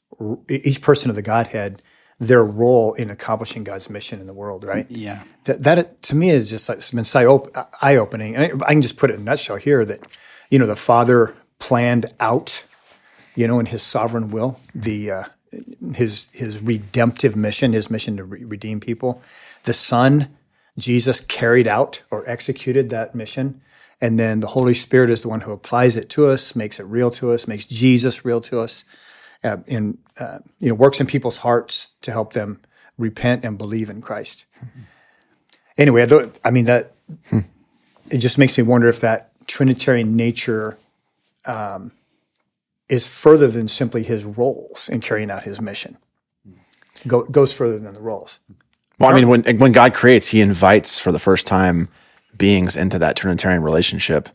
each 0.50 0.82
person 0.82 1.10
of 1.10 1.16
the 1.16 1.22
Godhead, 1.22 1.82
their 2.20 2.44
role 2.44 2.94
in 2.94 3.10
accomplishing 3.10 3.64
God's 3.64 3.90
mission 3.90 4.20
in 4.20 4.28
the 4.28 4.34
world, 4.34 4.64
right? 4.64 4.86
Yeah. 4.90 5.24
That 5.46 5.64
that 5.64 6.02
to 6.04 6.16
me 6.16 6.30
is 6.30 6.50
just 6.50 6.68
like 6.68 6.80
it's 6.80 6.92
been 6.92 7.06
eye 7.82 7.96
opening, 7.96 8.36
and 8.36 8.62
I, 8.64 8.66
I 8.68 8.72
can 8.74 8.82
just 8.82 8.98
put 8.98 9.10
it 9.10 9.16
in 9.16 9.22
a 9.22 9.24
nutshell 9.24 9.56
here 9.56 9.86
that 9.86 10.02
you 10.50 10.60
know 10.60 10.66
the 10.66 10.76
Father 10.76 11.34
planned 11.60 12.14
out, 12.20 12.66
you 13.36 13.48
know, 13.48 13.60
in 13.60 13.68
His 13.68 13.82
sovereign 13.82 14.32
will 14.32 14.60
the 14.76 15.12
uh, 15.12 15.24
his 15.96 16.30
his 16.34 16.60
redemptive 16.60 17.36
mission, 17.36 17.74
his 17.74 17.90
mission 17.90 18.18
to 18.18 18.24
re- 18.24 18.44
redeem 18.44 18.80
people. 18.80 19.22
The 19.64 19.74
Son, 19.74 20.36
Jesus, 20.78 21.22
carried 21.22 21.68
out 21.68 22.04
or 22.12 22.28
executed 22.30 22.90
that 22.90 23.16
mission, 23.16 23.62
and 24.02 24.20
then 24.20 24.40
the 24.40 24.48
Holy 24.48 24.74
Spirit 24.74 25.10
is 25.10 25.22
the 25.22 25.30
one 25.30 25.42
who 25.42 25.52
applies 25.52 25.96
it 25.96 26.10
to 26.12 26.28
us, 26.28 26.56
makes 26.56 26.80
it 26.80 26.86
real 26.86 27.12
to 27.12 27.32
us, 27.32 27.48
makes 27.48 27.66
Jesus 27.66 28.24
real 28.24 28.42
to 28.42 28.60
us, 28.60 28.84
uh, 29.44 29.58
and 29.68 29.98
uh, 30.20 30.40
you 30.60 30.70
know 30.70 30.76
works 30.76 31.00
in 31.00 31.08
people's 31.08 31.38
hearts 31.40 31.88
to 32.02 32.12
help 32.12 32.34
them 32.34 32.62
repent 32.98 33.44
and 33.46 33.58
believe 33.58 33.90
in 33.90 34.02
Christ. 34.02 34.46
Anyway, 35.78 36.04
I, 36.04 36.06
thought- 36.08 36.38
I 36.44 36.52
mean 36.52 36.66
that 36.66 36.92
it 38.10 38.18
just 38.18 38.38
makes 38.38 38.58
me 38.58 38.64
wonder 38.64 38.88
if 38.88 39.00
that 39.02 39.32
Trinitarian 39.48 40.16
nature 40.16 40.78
um, 41.46 41.92
is 42.90 43.08
further 43.08 43.48
than 43.48 43.68
simply 43.68 44.04
his 44.04 44.26
roles 44.26 44.90
in 44.90 45.00
carrying 45.00 45.32
out 45.32 45.44
his 45.44 45.62
mission. 45.62 45.98
Go, 47.08 47.24
goes 47.24 47.54
further 47.54 47.80
than 47.80 47.94
the 47.94 48.02
roles. 48.02 48.40
Well, 49.00 49.10
I 49.10 49.14
mean, 49.14 49.30
when 49.30 49.44
when 49.58 49.72
God 49.72 49.94
creates, 49.94 50.28
He 50.28 50.42
invites 50.42 51.00
for 51.00 51.14
the 51.14 51.20
first 51.20 51.48
time 51.48 51.88
beings 52.38 52.76
into 52.76 53.00
that 53.00 53.16
Trinitarian 53.16 53.64
relationship, 53.64 54.28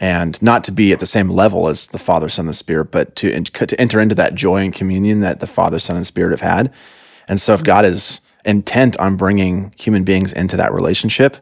and 0.00 0.40
not 0.40 0.64
to 0.64 0.72
be 0.72 0.92
at 0.92 1.00
the 1.00 1.06
same 1.06 1.28
level 1.28 1.68
as 1.68 1.88
the 1.88 1.98
Father, 1.98 2.28
Son, 2.28 2.46
and 2.46 2.54
Spirit, 2.54 2.90
but 2.90 3.16
to 3.16 3.42
to 3.42 3.80
enter 3.80 4.00
into 4.00 4.14
that 4.14 4.34
joy 4.34 4.58
and 4.58 4.74
communion 4.74 5.20
that 5.20 5.40
the 5.40 5.46
Father, 5.46 5.78
Son, 5.78 5.96
and 5.96 6.06
Spirit 6.06 6.30
have 6.30 6.40
had. 6.40 6.74
And 7.28 7.40
so, 7.40 7.54
if 7.54 7.64
God 7.64 7.84
is 7.84 8.20
intent 8.44 8.96
on 8.98 9.16
bringing 9.16 9.74
human 9.78 10.04
beings 10.04 10.32
into 10.32 10.56
that 10.56 10.72
relationship, 10.72 11.36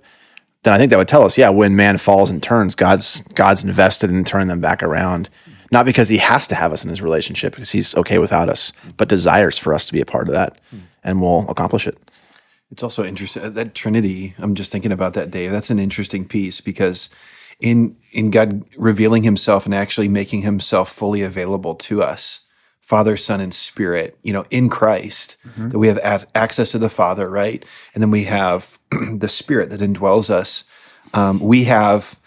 then 0.62 0.74
I 0.74 0.78
think 0.78 0.90
that 0.90 0.96
would 0.96 1.08
tell 1.08 1.22
us, 1.22 1.38
yeah, 1.38 1.50
when 1.50 1.76
man 1.76 1.98
falls 1.98 2.30
and 2.30 2.42
turns, 2.42 2.74
God's 2.74 3.20
God's 3.34 3.62
invested 3.64 4.10
in 4.10 4.24
turning 4.24 4.48
them 4.48 4.60
back 4.60 4.82
around. 4.82 5.30
Not 5.72 5.84
because 5.84 6.08
he 6.08 6.18
has 6.18 6.46
to 6.48 6.54
have 6.54 6.72
us 6.72 6.84
in 6.84 6.90
his 6.90 7.02
relationship, 7.02 7.52
because 7.52 7.70
he's 7.70 7.94
okay 7.96 8.18
without 8.18 8.48
us, 8.48 8.72
but 8.96 9.08
desires 9.08 9.58
for 9.58 9.74
us 9.74 9.86
to 9.86 9.92
be 9.92 10.00
a 10.00 10.06
part 10.06 10.28
of 10.28 10.34
that, 10.34 10.60
and 11.02 11.20
we'll 11.20 11.44
accomplish 11.48 11.88
it. 11.88 11.98
It's 12.70 12.84
also 12.84 13.04
interesting 13.04 13.42
uh, 13.42 13.50
that 13.50 13.74
Trinity. 13.74 14.34
I'm 14.38 14.54
just 14.54 14.72
thinking 14.72 14.92
about 14.92 15.14
that, 15.14 15.30
Dave. 15.30 15.50
That's 15.50 15.70
an 15.70 15.78
interesting 15.78 16.24
piece 16.24 16.60
because 16.60 17.08
in 17.60 17.96
in 18.12 18.30
God 18.30 18.64
revealing 18.76 19.22
Himself 19.22 19.64
and 19.64 19.74
actually 19.74 20.08
making 20.08 20.42
Himself 20.42 20.90
fully 20.90 21.22
available 21.22 21.74
to 21.76 22.02
us, 22.02 22.44
Father, 22.80 23.16
Son, 23.16 23.40
and 23.40 23.52
Spirit. 23.54 24.18
You 24.22 24.32
know, 24.32 24.44
in 24.50 24.68
Christ, 24.68 25.36
that 25.70 25.78
we 25.78 25.88
have 25.88 25.98
a- 25.98 26.36
access 26.36 26.70
to 26.72 26.78
the 26.78 26.88
Father, 26.88 27.28
right? 27.28 27.64
And 27.94 28.02
then 28.02 28.10
we 28.10 28.24
have 28.24 28.78
the 28.90 29.28
Spirit 29.28 29.70
that 29.70 29.80
indwells 29.80 30.30
us. 30.30 30.64
Um, 31.14 31.40
we 31.40 31.64
have 31.64 32.18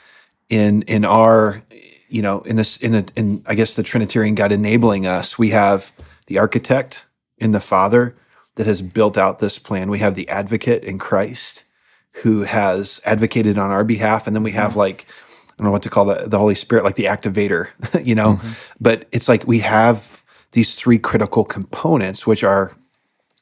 in 0.49 0.81
in 0.83 1.05
our 1.05 1.61
you 2.09 2.21
know 2.21 2.41
in 2.41 2.55
this 2.55 2.77
in 2.77 2.95
a, 2.95 3.05
in 3.15 3.43
I 3.45 3.55
guess 3.55 3.73
the 3.75 3.83
Trinitarian 3.83 4.35
God 4.35 4.51
enabling 4.51 5.05
us. 5.05 5.37
We 5.37 5.49
have 5.49 5.91
the 6.27 6.39
architect 6.39 7.05
in 7.37 7.51
the 7.51 7.59
Father 7.59 8.15
that 8.55 8.67
has 8.67 8.81
built 8.81 9.17
out 9.17 9.39
this 9.39 9.59
plan. 9.59 9.89
We 9.89 9.99
have 9.99 10.15
the 10.15 10.27
advocate 10.27 10.83
in 10.83 10.97
Christ 10.97 11.63
who 12.11 12.43
has 12.43 13.01
advocated 13.05 13.57
on 13.57 13.71
our 13.71 13.83
behalf, 13.83 14.27
and 14.27 14.35
then 14.35 14.43
we 14.43 14.51
have 14.51 14.71
mm-hmm. 14.71 14.79
like 14.79 15.05
I 15.47 15.53
don't 15.57 15.65
know 15.65 15.71
what 15.71 15.81
to 15.83 15.89
call 15.89 16.05
the 16.05 16.27
the 16.27 16.37
Holy 16.37 16.55
Spirit, 16.55 16.83
like 16.83 16.95
the 16.95 17.05
activator, 17.05 17.69
you 18.05 18.15
know. 18.15 18.35
Mm-hmm. 18.35 18.51
But 18.79 19.07
it's 19.11 19.27
like 19.27 19.47
we 19.47 19.59
have 19.59 20.23
these 20.51 20.75
three 20.75 20.99
critical 20.99 21.43
components, 21.43 22.25
which 22.25 22.43
are 22.43 22.75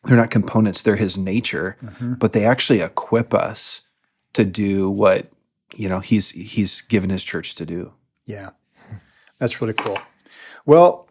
they're 0.03 0.17
not 0.17 0.31
components; 0.31 0.81
they're 0.81 0.95
His 0.95 1.17
nature, 1.17 1.77
mm-hmm. 1.83 2.15
but 2.15 2.33
they 2.33 2.45
actually 2.45 2.81
equip 2.81 3.33
us 3.33 3.81
to 4.33 4.45
do 4.45 4.89
what 4.89 5.27
you 5.75 5.89
know 5.89 5.99
He's 5.99 6.31
He's 6.31 6.81
given 6.81 7.09
His 7.09 7.23
church 7.23 7.55
to 7.55 7.65
do. 7.65 7.93
Yeah, 8.25 8.51
that's 9.39 9.61
really 9.61 9.73
cool. 9.73 9.99
Well, 10.65 11.07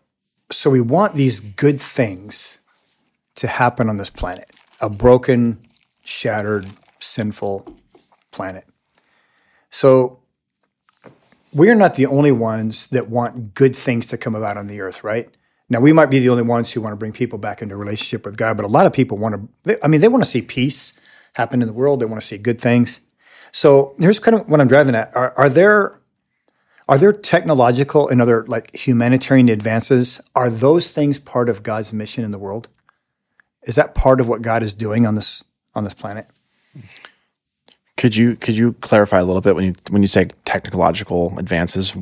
so 0.50 0.70
we 0.70 0.80
want 0.80 1.14
these 1.14 1.40
good 1.40 1.80
things 1.80 2.60
to 3.36 3.46
happen 3.46 3.88
on 3.88 3.96
this 3.96 4.10
planet 4.10 4.50
a 4.80 4.90
broken, 4.90 5.66
shattered, 6.04 6.66
sinful 7.06 7.78
planet. 8.30 8.64
So 9.70 10.20
we 11.52 11.70
are 11.70 11.74
not 11.74 11.94
the 11.94 12.06
only 12.06 12.32
ones 12.32 12.88
that 12.88 13.08
want 13.08 13.54
good 13.54 13.74
things 13.74 14.06
to 14.06 14.18
come 14.18 14.34
about 14.34 14.56
on 14.56 14.66
the 14.66 14.80
earth, 14.80 15.04
right? 15.04 15.28
Now, 15.68 15.80
we 15.80 15.92
might 15.92 16.10
be 16.10 16.20
the 16.20 16.28
only 16.28 16.42
ones 16.44 16.72
who 16.72 16.80
want 16.80 16.92
to 16.92 16.96
bring 16.96 17.12
people 17.12 17.38
back 17.38 17.60
into 17.60 17.76
relationship 17.76 18.24
with 18.24 18.36
God, 18.36 18.56
but 18.56 18.64
a 18.64 18.68
lot 18.68 18.86
of 18.86 18.92
people 18.92 19.18
want 19.18 19.34
to, 19.34 19.48
they, 19.64 19.76
I 19.82 19.88
mean, 19.88 20.00
they 20.00 20.08
want 20.08 20.22
to 20.22 20.30
see 20.30 20.42
peace 20.42 20.98
happen 21.32 21.60
in 21.60 21.66
the 21.66 21.74
world. 21.74 22.00
They 22.00 22.06
want 22.06 22.20
to 22.20 22.26
see 22.26 22.38
good 22.38 22.60
things. 22.60 23.00
So 23.52 23.94
here's 23.98 24.18
kind 24.18 24.36
of 24.38 24.48
what 24.48 24.60
I'm 24.60 24.68
driving 24.68 24.94
at. 24.94 25.14
Are, 25.16 25.32
are 25.36 25.48
there 25.48 26.00
are 26.88 26.98
there 26.98 27.12
technological 27.12 28.08
and 28.08 28.22
other 28.22 28.44
like 28.46 28.76
humanitarian 28.76 29.48
advances? 29.48 30.20
Are 30.36 30.50
those 30.50 30.92
things 30.92 31.18
part 31.18 31.48
of 31.48 31.64
God's 31.64 31.92
mission 31.92 32.22
in 32.24 32.30
the 32.30 32.38
world? 32.38 32.68
Is 33.64 33.74
that 33.74 33.94
part 33.94 34.20
of 34.20 34.28
what 34.28 34.42
God 34.42 34.62
is 34.62 34.72
doing 34.72 35.04
on 35.04 35.16
this 35.16 35.42
on 35.74 35.84
this 35.84 35.94
planet? 35.94 36.28
Could 37.96 38.14
you 38.14 38.36
could 38.36 38.56
you 38.56 38.74
clarify 38.74 39.18
a 39.18 39.24
little 39.24 39.40
bit 39.40 39.54
when 39.54 39.64
you 39.64 39.74
when 39.90 40.02
you 40.02 40.08
say 40.08 40.26
technological 40.44 41.38
advances? 41.38 41.96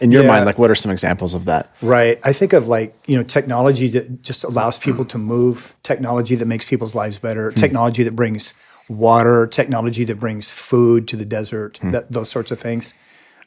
In 0.00 0.10
your 0.10 0.22
Yeah. 0.22 0.28
mind, 0.28 0.44
like 0.44 0.58
what 0.58 0.70
are 0.70 0.74
some 0.74 0.90
examples 0.90 1.34
of 1.34 1.44
that? 1.44 1.74
Right. 1.80 2.20
I 2.24 2.32
think 2.32 2.52
of 2.52 2.66
like, 2.66 2.96
you 3.06 3.16
know, 3.16 3.22
technology 3.22 3.88
that 3.88 4.22
just 4.22 4.42
allows 4.42 4.76
people 4.76 5.04
to 5.06 5.18
move, 5.18 5.76
technology 5.82 6.34
that 6.34 6.46
makes 6.46 6.64
people's 6.64 6.94
lives 6.94 7.18
better, 7.18 7.50
hmm. 7.50 7.56
technology 7.56 8.02
that 8.02 8.16
brings 8.16 8.54
water, 8.88 9.46
technology 9.46 10.04
that 10.04 10.16
brings 10.16 10.50
food 10.50 11.06
to 11.08 11.16
the 11.16 11.24
desert, 11.24 11.78
hmm. 11.78 11.90
that, 11.92 12.10
those 12.10 12.28
sorts 12.28 12.50
of 12.50 12.58
things. 12.58 12.92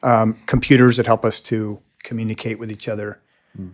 Um, 0.03 0.37
computers 0.45 0.97
that 0.97 1.05
help 1.05 1.25
us 1.25 1.39
to 1.41 1.79
communicate 2.03 2.59
with 2.59 2.71
each 2.71 2.87
other. 2.87 3.19
Hmm. 3.55 3.69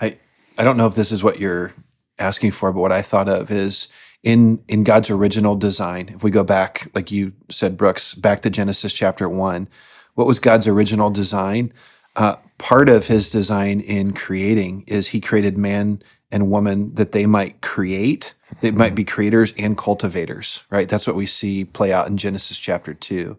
I 0.00 0.18
I 0.58 0.64
don't 0.64 0.76
know 0.76 0.86
if 0.86 0.94
this 0.94 1.10
is 1.10 1.22
what 1.22 1.40
you're 1.40 1.72
asking 2.18 2.52
for, 2.52 2.72
but 2.72 2.80
what 2.80 2.92
I 2.92 3.02
thought 3.02 3.28
of 3.28 3.50
is 3.50 3.88
in 4.26 4.60
in 4.66 4.82
God's 4.82 5.08
original 5.08 5.54
design. 5.54 6.10
If 6.12 6.24
we 6.24 6.32
go 6.32 6.42
back, 6.42 6.90
like 6.94 7.12
you 7.12 7.32
said, 7.48 7.76
Brooks, 7.76 8.12
back 8.12 8.42
to 8.42 8.50
Genesis 8.50 8.92
chapter 8.92 9.28
one, 9.28 9.68
what 10.14 10.26
was 10.26 10.40
God's 10.40 10.66
original 10.66 11.10
design? 11.10 11.72
Uh, 12.16 12.34
part 12.58 12.88
of 12.88 13.06
His 13.06 13.30
design 13.30 13.78
in 13.80 14.12
creating 14.12 14.82
is 14.88 15.06
He 15.06 15.20
created 15.20 15.56
man 15.56 16.02
and 16.32 16.50
woman 16.50 16.92
that 16.96 17.12
they 17.12 17.24
might 17.24 17.60
create. 17.60 18.34
They 18.60 18.72
might 18.72 18.96
be 18.96 19.04
creators 19.04 19.54
and 19.56 19.78
cultivators, 19.78 20.64
right? 20.70 20.88
That's 20.88 21.06
what 21.06 21.14
we 21.14 21.26
see 21.26 21.64
play 21.64 21.92
out 21.92 22.08
in 22.08 22.16
Genesis 22.16 22.58
chapter 22.58 22.94
two. 22.94 23.36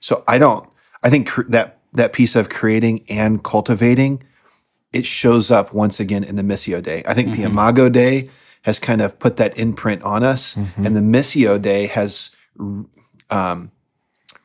So 0.00 0.24
I 0.26 0.38
don't. 0.38 0.68
I 1.04 1.08
think 1.08 1.28
cr- 1.28 1.42
that 1.50 1.78
that 1.92 2.12
piece 2.12 2.34
of 2.34 2.48
creating 2.48 3.04
and 3.08 3.44
cultivating 3.44 4.24
it 4.92 5.06
shows 5.06 5.52
up 5.52 5.72
once 5.72 6.00
again 6.00 6.24
in 6.24 6.34
the 6.34 6.42
Missio 6.42 6.82
Dei. 6.82 7.04
I 7.06 7.14
think 7.14 7.36
the 7.36 7.42
Imago 7.44 7.88
Dei 7.88 8.28
has 8.62 8.78
kind 8.78 9.00
of 9.00 9.18
put 9.18 9.36
that 9.36 9.56
imprint 9.58 10.02
on 10.02 10.22
us, 10.22 10.56
and 10.76 10.96
the 10.96 11.00
Missio 11.00 11.60
Dei 11.60 11.86
has 11.86 12.34
um, 13.30 13.70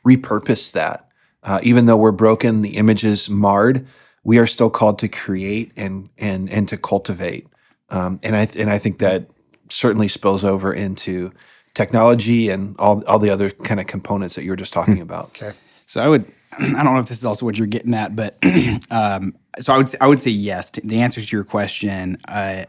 repurposed 0.05 0.73
that. 0.73 1.07
Uh, 1.43 1.59
even 1.63 1.85
though 1.87 1.97
we're 1.97 2.11
broken, 2.11 2.61
the 2.61 2.77
image 2.77 3.03
is 3.03 3.29
marred. 3.29 3.87
We 4.23 4.37
are 4.37 4.45
still 4.45 4.69
called 4.69 4.99
to 4.99 5.07
create 5.07 5.71
and 5.75 6.09
and 6.17 6.49
and 6.49 6.67
to 6.69 6.77
cultivate. 6.77 7.47
Um, 7.89 8.19
and 8.21 8.35
I 8.35 8.47
and 8.57 8.69
I 8.69 8.77
think 8.77 8.99
that 8.99 9.27
certainly 9.69 10.07
spills 10.07 10.43
over 10.43 10.71
into 10.71 11.31
technology 11.73 12.49
and 12.49 12.75
all 12.77 13.03
all 13.05 13.19
the 13.19 13.29
other 13.29 13.49
kind 13.49 13.79
of 13.79 13.87
components 13.87 14.35
that 14.35 14.43
you 14.43 14.51
were 14.51 14.55
just 14.55 14.73
talking 14.73 15.01
about. 15.01 15.29
Okay. 15.29 15.51
So 15.87 16.01
I 16.01 16.07
would, 16.07 16.25
I 16.59 16.83
don't 16.83 16.93
know 16.93 16.99
if 16.99 17.07
this 17.07 17.17
is 17.17 17.25
also 17.25 17.45
what 17.45 17.57
you're 17.57 17.67
getting 17.67 17.93
at, 17.93 18.15
but 18.15 18.37
um, 18.91 19.35
so 19.59 19.73
I 19.73 19.77
would, 19.77 19.95
I 19.99 20.07
would 20.07 20.19
say 20.19 20.31
yes. 20.31 20.71
To, 20.71 20.81
the 20.81 21.01
answer 21.01 21.21
to 21.21 21.35
your 21.35 21.43
question, 21.43 22.17
uh, 22.27 22.63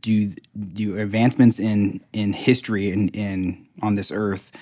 do 0.00 0.30
do 0.72 0.98
advancements 0.98 1.58
in 1.58 2.00
in 2.12 2.32
history 2.32 2.90
in 2.90 3.08
in 3.08 3.66
on 3.82 3.94
this 3.96 4.10
earth 4.10 4.52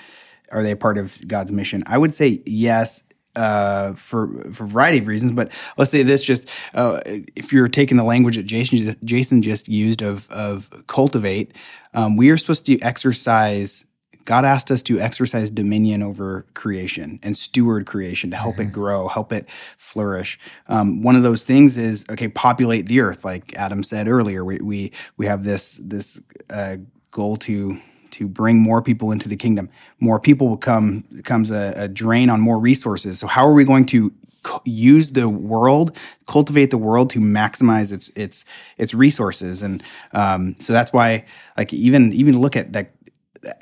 are 0.54 0.62
they 0.62 0.74
part 0.74 0.98
of 0.98 1.26
God's 1.26 1.52
mission? 1.52 1.82
I 1.86 1.98
would 1.98 2.14
say 2.14 2.40
yes. 2.46 3.04
Uh, 3.36 3.94
for 3.94 4.28
for 4.52 4.62
a 4.62 4.66
variety 4.68 4.98
of 4.98 5.08
reasons, 5.08 5.32
but 5.32 5.50
let's 5.76 5.90
say 5.90 6.04
this: 6.04 6.22
just 6.22 6.48
uh, 6.72 7.00
if 7.04 7.52
you're 7.52 7.66
taking 7.66 7.96
the 7.96 8.04
language 8.04 8.36
that 8.36 8.44
Jason 8.44 8.94
Jason 9.02 9.42
just 9.42 9.68
used 9.68 10.02
of 10.02 10.28
of 10.30 10.70
cultivate, 10.86 11.52
um, 11.94 12.16
we 12.16 12.30
are 12.30 12.36
supposed 12.36 12.64
to 12.66 12.80
exercise 12.80 13.86
God 14.24 14.44
asked 14.44 14.70
us 14.70 14.82
to 14.84 14.98
exercise 14.98 15.50
dominion 15.50 16.02
over 16.02 16.46
creation 16.54 17.18
and 17.22 17.36
steward 17.36 17.86
creation 17.86 18.30
to 18.30 18.36
help 18.36 18.58
it 18.58 18.72
grow, 18.72 19.08
help 19.08 19.32
it 19.32 19.50
flourish. 19.76 20.38
Um, 20.68 21.02
one 21.02 21.16
of 21.16 21.22
those 21.22 21.44
things 21.44 21.76
is 21.76 22.04
okay, 22.10 22.28
populate 22.28 22.86
the 22.86 23.00
earth, 23.00 23.24
like 23.24 23.54
Adam 23.54 23.82
said 23.82 24.08
earlier. 24.08 24.44
We 24.44 24.58
we 24.58 24.92
we 25.16 25.26
have 25.26 25.44
this 25.44 25.80
this 25.82 26.22
uh, 26.50 26.76
goal 27.10 27.36
to 27.36 27.78
to 28.12 28.28
bring 28.28 28.60
more 28.60 28.80
people 28.80 29.10
into 29.10 29.28
the 29.28 29.36
kingdom. 29.36 29.68
More 30.00 30.20
people 30.20 30.48
will 30.48 30.56
come 30.56 31.04
comes 31.24 31.50
a, 31.50 31.72
a 31.76 31.88
drain 31.88 32.30
on 32.30 32.40
more 32.40 32.58
resources. 32.58 33.18
So 33.18 33.26
how 33.26 33.46
are 33.46 33.52
we 33.52 33.64
going 33.64 33.86
to 33.86 34.12
use 34.64 35.10
the 35.12 35.28
world, 35.28 35.96
cultivate 36.26 36.70
the 36.70 36.78
world 36.78 37.10
to 37.10 37.18
maximize 37.18 37.92
its 37.92 38.08
its 38.10 38.44
its 38.78 38.94
resources? 38.94 39.62
And 39.62 39.82
um, 40.12 40.54
so 40.60 40.72
that's 40.72 40.92
why, 40.92 41.24
like 41.56 41.72
even 41.72 42.12
even 42.12 42.38
look 42.40 42.56
at 42.56 42.72
like 42.72 42.93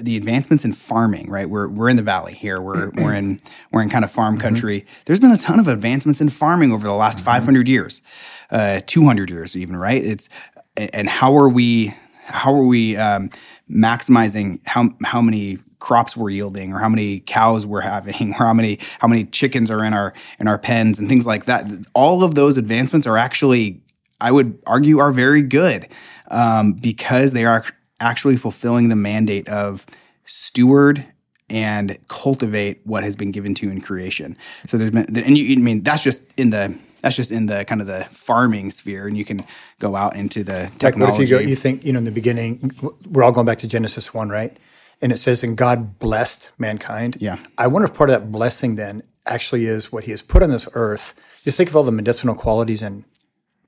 the 0.01 0.17
advancements 0.17 0.65
in 0.65 0.73
farming, 0.73 1.31
right? 1.31 1.49
We're 1.49 1.69
we're 1.69 1.89
in 1.89 1.97
the 1.97 2.03
valley 2.03 2.35
here. 2.35 2.61
We're 2.61 2.91
we're 2.95 3.15
in 3.15 3.39
we're 3.71 3.83
in 3.83 3.91
kind 3.91 4.05
of 4.05 4.11
farm 4.11 4.39
country. 4.39 4.87
There's 5.07 5.21
been 5.21 5.33
a 5.33 5.37
ton 5.37 5.59
of 5.59 5.69
advancements 5.69 6.21
in 6.21 6.29
farming 6.29 6.73
over 6.73 6.87
the 6.87 6.95
last 6.95 7.21
500 7.21 7.69
years, 7.69 8.03
uh, 8.51 8.81
200 8.87 9.31
years 9.31 9.57
even, 9.57 9.77
right? 9.77 10.03
It's 10.05 10.29
and 10.77 11.09
how 11.09 11.37
are 11.37 11.49
we 11.49 11.95
how 12.27 12.55
are 12.55 12.65
we 12.65 12.97
um, 12.97 13.31
maximizing 13.71 14.61
how 14.67 14.91
how 15.05 15.21
many 15.21 15.59
crops 15.79 16.17
we're 16.17 16.31
yielding 16.31 16.73
or 16.73 16.79
how 16.79 16.89
many 16.89 17.21
cows 17.21 17.67
we're 17.67 17.81
having 17.81 18.31
or 18.39 18.47
how 18.47 18.55
many 18.55 18.79
how 19.01 19.09
many 19.09 19.25
chickens 19.25 19.71
are 19.71 19.85
in 19.85 19.93
our 19.93 20.13
in 20.39 20.47
our 20.47 20.59
pens 20.59 20.99
and 20.99 21.09
things 21.09 21.27
like 21.27 21.45
that 21.47 21.67
all 21.95 22.23
of 22.23 22.35
those 22.35 22.57
advancements 22.57 23.07
are 23.07 23.19
actually 23.19 23.83
i 24.21 24.31
would 24.31 24.57
argue 24.67 24.99
are 24.99 25.11
very 25.11 25.43
good 25.43 25.89
um, 26.29 26.73
because 26.73 27.33
they 27.33 27.45
are 27.45 27.65
actually 28.03 28.37
fulfilling 28.37 28.89
the 28.89 28.97
mandate 28.97 29.49
of 29.49 29.87
steward 30.25 31.05
and 31.49 31.99
cultivate 32.09 32.81
what 32.85 33.03
has 33.05 33.17
been 33.17 33.31
given 33.31 33.55
to 33.55 33.67
you 33.67 33.73
in 33.73 33.81
creation 33.81 34.37
so 34.67 34.77
there's 34.77 34.91
been 34.91 35.07
and 35.19 35.37
you 35.39 35.57
i 35.57 35.59
mean 35.59 35.83
that's 35.83 36.03
just 36.03 36.33
in 36.39 36.51
the 36.51 36.75
that's 37.03 37.17
just 37.17 37.31
in 37.31 37.47
the 37.47 37.65
kind 37.65 37.81
of 37.81 37.87
the 37.87 38.05
farming 38.05 38.71
sphere 38.71 39.07
and 39.07 39.19
you 39.19 39.25
can 39.25 39.45
go 39.81 39.97
out 39.97 40.17
into 40.17 40.43
the 40.43 40.53
Like, 40.53 40.79
technology 40.79 41.13
what 41.13 41.23
if 41.23 41.31
you 41.31 41.39
go, 41.39 41.43
you 41.43 41.57
think, 41.57 41.85
you 41.85 41.93
know, 41.93 41.99
in 41.99 42.05
the 42.05 42.13
beginning, 42.13 42.73
we're 43.11 43.25
all 43.25 43.33
going 43.33 43.47
back 43.47 43.59
to 43.59 43.67
Genesis 43.67 44.15
1, 44.15 44.29
right? 44.29 44.57
And 45.03 45.11
it 45.11 45.19
says, 45.19 45.43
and 45.43 45.57
God 45.57 45.99
blessed 45.99 46.53
mankind. 46.59 47.17
Yeah. 47.21 47.39
I 47.59 47.67
wonder 47.67 47.89
if 47.89 47.95
part 47.95 48.09
of 48.09 48.21
that 48.21 48.31
blessing 48.31 48.77
then 48.77 49.03
actually 49.27 49.67
is 49.67 49.91
what 49.91 50.05
he 50.05 50.13
has 50.13 50.23
put 50.23 50.45
on 50.45 50.51
this 50.51 50.69
earth. 50.75 51.15
Just 51.43 51.57
think 51.57 51.69
of 51.69 51.77
all 51.77 51.83
the 51.83 51.93
medicinal 51.93 52.37
qualities 52.37 52.83
in 52.83 53.05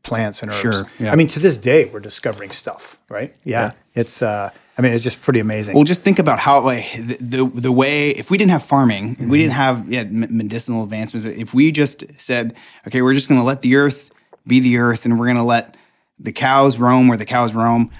plants 0.04 0.42
and 0.42 0.52
herbs. 0.52 0.60
Sure, 0.60 0.84
yeah. 1.00 1.12
I 1.12 1.16
mean, 1.16 1.26
to 1.28 1.40
this 1.40 1.56
day, 1.56 1.86
we're 1.86 1.98
discovering 1.98 2.50
stuff, 2.50 3.00
right? 3.08 3.34
Yeah. 3.42 3.72
It's, 3.94 4.22
uh, 4.22 4.50
I 4.76 4.82
mean, 4.82 4.92
it's 4.92 5.04
just 5.04 5.22
pretty 5.22 5.40
amazing. 5.40 5.74
Well, 5.74 5.84
just 5.84 6.02
think 6.02 6.18
about 6.18 6.38
how 6.38 6.60
like 6.60 6.92
the 6.92 7.16
the, 7.20 7.60
the 7.60 7.72
way 7.72 8.10
if 8.10 8.30
we 8.30 8.38
didn't 8.38 8.50
have 8.50 8.62
farming, 8.64 9.16
if 9.20 9.28
we 9.28 9.38
didn't 9.38 9.52
have 9.52 9.88
yeah, 9.88 10.04
medicinal 10.04 10.82
advancements. 10.82 11.26
If 11.26 11.54
we 11.54 11.70
just 11.70 12.20
said, 12.20 12.56
okay, 12.86 13.00
we're 13.00 13.14
just 13.14 13.28
going 13.28 13.40
to 13.40 13.44
let 13.46 13.60
the 13.60 13.76
earth 13.76 14.10
be 14.46 14.58
the 14.60 14.78
earth, 14.78 15.04
and 15.04 15.18
we're 15.18 15.26
going 15.26 15.36
to 15.36 15.44
let 15.44 15.76
the 16.18 16.32
cows 16.32 16.76
roam 16.78 17.06
where 17.06 17.16
the 17.16 17.24
cows 17.24 17.54
roam. 17.54 17.90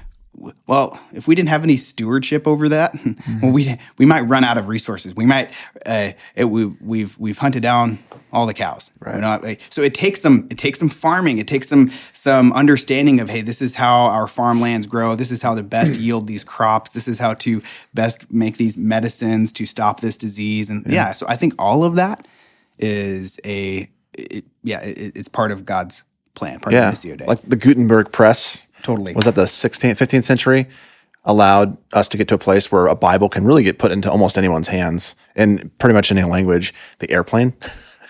Well, 0.67 0.99
if 1.13 1.29
we 1.29 1.35
didn't 1.35 1.49
have 1.49 1.63
any 1.63 1.77
stewardship 1.77 2.47
over 2.47 2.69
that, 2.69 2.93
mm-hmm. 2.95 3.41
well, 3.43 3.53
we 3.53 3.77
we 3.99 4.07
might 4.07 4.23
run 4.23 4.45
out 4.45 4.59
of 4.59 4.69
resources. 4.69 5.15
We 5.15 5.27
might 5.27 5.53
uh, 5.87 6.13
it, 6.35 6.45
we, 6.45 6.67
we've 6.67 7.19
we've 7.19 7.39
hunted 7.39 7.63
down 7.63 7.99
all 8.33 8.47
the 8.47 8.55
cows. 8.55 8.93
Right. 9.01 9.15
You 9.15 9.21
know? 9.21 9.57
So 9.71 9.83
it 9.83 9.95
takes 9.95 10.21
some 10.21 10.49
it 10.51 10.59
takes 10.59 10.79
some 10.79 10.89
farming. 10.89 11.39
It 11.39 11.47
takes 11.47 11.69
some 11.69 11.91
some 12.13 12.53
understanding 12.53 13.21
of 13.21 13.29
hey, 13.29 13.43
this 13.43 13.63
is 13.63 13.75
how 13.75 14.07
our 14.07 14.27
farmlands 14.27 14.87
grow. 14.87 15.15
This 15.15 15.31
is 15.31 15.43
how 15.43 15.55
to 15.55 15.63
best 15.63 15.97
yield 16.01 16.27
these 16.27 16.45
crops. 16.45 16.91
This 16.91 17.09
is 17.09 17.19
how 17.19 17.35
to 17.35 17.63
best 17.95 18.31
make 18.31 18.57
these 18.57 18.77
medicines 18.77 19.53
to 19.53 19.67
stop 19.67 20.01
this 20.01 20.17
disease. 20.17 20.71
And 20.71 20.85
yeah, 20.87 20.93
yeah 20.93 21.13
so 21.13 21.27
I 21.29 21.37
think 21.37 21.55
all 21.59 21.85
of 21.85 21.97
that 21.97 22.27
is 22.79 23.39
a 23.45 23.89
it, 24.15 24.45
yeah, 24.63 24.81
it, 24.81 25.17
it's 25.17 25.29
part 25.29 25.51
of 25.51 25.65
God's 25.65 26.03
plan. 26.35 26.61
Part 26.61 26.73
yeah, 26.73 26.89
of 26.89 26.95
Missio 26.95 27.17
Dei. 27.17 27.27
like 27.27 27.43
the 27.49 27.57
Gutenberg 27.57 28.13
press 28.13 28.69
Totally. 28.85 29.15
Was 29.15 29.25
that 29.25 29.35
the 29.35 29.45
16th, 29.45 29.93
15th 29.93 30.25
century? 30.25 30.69
Allowed 31.25 31.77
us 31.95 32.07
to 32.11 32.19
get 32.19 32.29
to 32.29 32.35
a 32.35 32.39
place 32.39 32.71
where 32.71 32.87
a 32.87 32.95
Bible 32.95 33.31
can 33.31 33.45
really 33.45 33.65
get 33.65 33.79
put 33.79 33.91
into 33.91 34.11
almost 34.11 34.37
anyone's 34.37 34.69
hands 34.69 35.17
in 35.35 35.71
pretty 35.79 35.95
much 35.95 36.13
any 36.13 36.23
language. 36.23 36.75
The 36.99 37.11
airplane. 37.11 37.55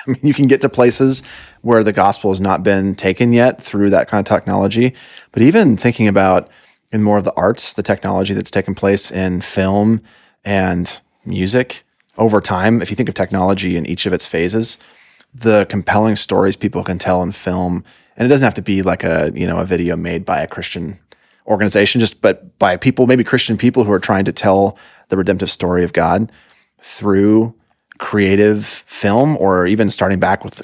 I 0.07 0.11
mean, 0.11 0.21
you 0.23 0.35
can 0.35 0.49
get 0.49 0.61
to 0.61 0.69
places 0.69 1.23
where 1.63 1.83
the 1.83 1.93
gospel 1.93 2.31
has 2.31 2.41
not 2.41 2.63
been 2.63 2.95
taken 2.95 3.33
yet 3.33 3.63
through 3.63 3.91
that 3.91 4.09
kind 4.09 4.21
of 4.27 4.29
technology. 4.29 4.95
But 5.33 5.43
even 5.43 5.77
thinking 5.77 6.09
about 6.09 6.51
in 6.93 7.03
more 7.03 7.17
of 7.17 7.25
the 7.25 7.33
arts, 7.35 7.73
the 7.73 7.83
technology 7.83 8.35
that's 8.35 8.51
taken 8.51 8.75
place 8.75 9.11
in 9.11 9.41
film 9.41 10.03
and 10.45 11.01
music 11.25 11.85
over 12.19 12.41
time, 12.41 12.83
if 12.83 12.91
you 12.91 12.97
think 12.97 13.09
of 13.09 13.15
technology 13.15 13.77
in 13.77 13.87
each 13.87 14.07
of 14.07 14.13
its 14.13 14.27
phases, 14.27 14.77
the 15.33 15.67
compelling 15.67 16.17
stories 16.17 16.57
people 16.57 16.85
can 16.85 16.99
tell 16.99 17.23
in 17.23 17.33
film 17.33 17.85
and 18.17 18.27
it 18.27 18.29
doesn't 18.29 18.45
have 18.45 18.55
to 18.55 18.63
be 18.63 18.83
like 18.83 19.05
a 19.05 19.33
you 19.35 19.47
know 19.47 19.59
a 19.59 19.65
video 19.65 19.97
made 19.97 20.25
by 20.25 20.41
a 20.41 20.47
Christian 20.47 20.97
organization, 21.47 22.01
just 22.01 22.21
but 22.21 22.59
by 22.59 22.77
people, 22.77 23.07
maybe 23.07 23.25
Christian 23.25 23.57
people 23.57 23.85
who 23.85 23.93
are 23.93 24.01
trying 24.01 24.25
to 24.25 24.33
tell 24.33 24.79
the 25.09 25.17
redemptive 25.17 25.51
story 25.51 25.85
of 25.85 25.93
God 25.93 26.33
through 26.81 27.55
creative 27.99 28.65
film, 28.65 29.37
or 29.39 29.67
even 29.67 29.91
starting 29.91 30.21
back 30.21 30.45
with. 30.45 30.63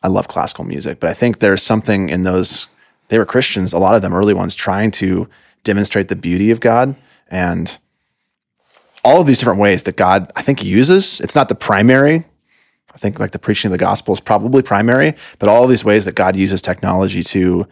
I 0.00 0.06
love 0.08 0.28
classical 0.28 0.64
music, 0.64 1.00
but 1.00 1.10
I 1.10 1.14
think 1.14 1.40
there's 1.40 1.62
something 1.62 2.08
in 2.08 2.22
those. 2.22 2.68
They 3.08 3.18
were 3.18 3.26
Christians, 3.26 3.72
a 3.72 3.78
lot 3.78 3.94
of 3.94 4.02
them 4.02 4.14
early 4.14 4.34
ones, 4.34 4.54
trying 4.54 4.90
to 4.92 5.28
demonstrate 5.64 6.08
the 6.08 6.16
beauty 6.16 6.50
of 6.50 6.60
God 6.60 6.94
and 7.30 7.78
all 9.04 9.20
of 9.20 9.26
these 9.26 9.38
different 9.38 9.60
ways 9.60 9.84
that 9.84 9.96
God, 9.96 10.30
I 10.36 10.42
think, 10.42 10.62
uses. 10.62 11.20
It's 11.20 11.34
not 11.34 11.48
the 11.48 11.54
primary 11.54 12.24
I 12.98 13.00
think 13.00 13.20
like 13.20 13.30
the 13.30 13.38
preaching 13.38 13.68
of 13.68 13.72
the 13.72 13.78
gospel 13.78 14.12
is 14.12 14.18
probably 14.18 14.60
primary, 14.60 15.14
but 15.38 15.48
all 15.48 15.68
these 15.68 15.84
ways 15.84 16.04
that 16.04 16.16
God 16.16 16.34
uses 16.34 16.60
technology 16.60 17.22
to, 17.22 17.64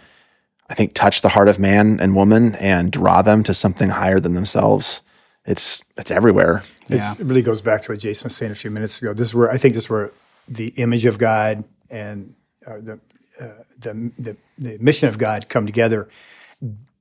I 0.71 0.75
think, 0.75 0.95
touch 0.95 1.21
the 1.21 1.29
heart 1.29 1.49
of 1.49 1.59
man 1.59 1.99
and 1.99 2.15
woman 2.15 2.55
and 2.55 2.93
draw 2.93 3.23
them 3.23 3.43
to 3.43 3.53
something 3.53 3.91
higher 3.91 4.21
than 4.21 4.35
themselves. 4.35 5.03
It's 5.45 5.83
it's 5.97 6.13
everywhere. 6.13 6.63
It's. 6.89 7.19
It 7.19 7.25
really 7.25 7.43
goes 7.43 7.61
back 7.61 7.83
to 7.83 7.93
what 7.93 7.99
Jason 7.99 8.27
was 8.27 8.37
saying 8.37 8.53
a 8.53 8.55
few 8.55 8.71
minutes 8.71 9.03
ago. 9.03 9.15
This 9.15 9.29
is 9.29 9.35
where 9.35 9.51
I 9.51 9.57
think 9.59 9.75
this 9.75 9.85
is 9.85 9.91
where 9.91 10.13
the 10.47 10.69
image 10.77 11.07
of 11.07 11.19
God 11.19 11.65
and 11.91 12.37
uh, 12.65 12.79
the, 12.79 13.01
uh, 13.41 13.49
the, 13.81 14.13
the 14.17 14.37
the 14.59 14.79
mission 14.79 15.09
of 15.09 15.19
God 15.19 15.49
come 15.49 15.67
together. 15.67 16.09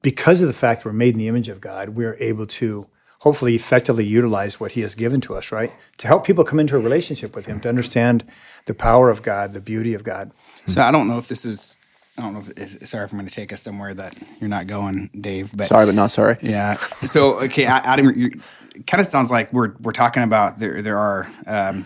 Because 0.02 0.42
of 0.42 0.48
the 0.48 0.54
fact 0.54 0.84
we're 0.84 0.94
made 0.94 1.14
in 1.14 1.20
the 1.20 1.28
image 1.28 1.50
of 1.50 1.62
God, 1.62 1.90
we're 1.90 2.18
able 2.20 2.48
to 2.48 2.88
hopefully 3.26 3.56
effectively 3.56 4.06
utilize 4.06 4.60
what 4.60 4.74
he 4.74 4.82
has 4.82 4.94
given 4.94 5.20
to 5.20 5.34
us, 5.36 5.52
right? 5.52 5.74
To 5.98 6.08
help 6.08 6.28
people 6.28 6.44
come 6.44 6.60
into 6.60 6.76
a 6.76 6.80
relationship 6.80 7.36
with 7.36 7.48
him, 7.48 7.60
to 7.62 7.70
understand 7.70 8.24
the 8.68 8.76
power 8.76 9.10
of 9.10 9.24
God, 9.24 9.54
the 9.54 9.60
beauty 9.60 9.96
of 9.96 10.04
God. 10.04 10.32
So 10.68 10.80
I 10.80 10.92
don't 10.92 11.08
know 11.08 11.18
if 11.18 11.28
this 11.28 11.44
is 11.44 11.76
I 12.20 12.22
don't 12.22 12.34
know 12.34 12.40
if 12.42 12.50
it's, 12.56 12.90
sorry 12.90 13.04
if 13.04 13.12
I'm 13.12 13.18
going 13.18 13.28
to 13.28 13.34
take 13.34 13.52
us 13.52 13.62
somewhere 13.62 13.96
that 13.96 14.16
you're 14.40 14.48
not 14.48 14.68
going, 14.68 15.10
Dave. 15.20 15.52
But 15.58 15.66
sorry, 15.66 15.88
but 15.88 15.96
not 15.96 16.12
sorry. 16.12 16.38
Yeah. 16.42 16.76
So 16.76 17.44
okay, 17.46 17.66
Adam, 17.66 18.10
it 18.10 18.86
kind 18.86 19.02
of 19.02 19.08
sounds 19.08 19.32
like 19.32 19.52
we're 19.52 19.74
we're 19.82 19.92
talking 19.92 20.22
about 20.22 20.60
there 20.60 20.84
there 20.84 21.00
are 21.00 21.28
um, 21.48 21.84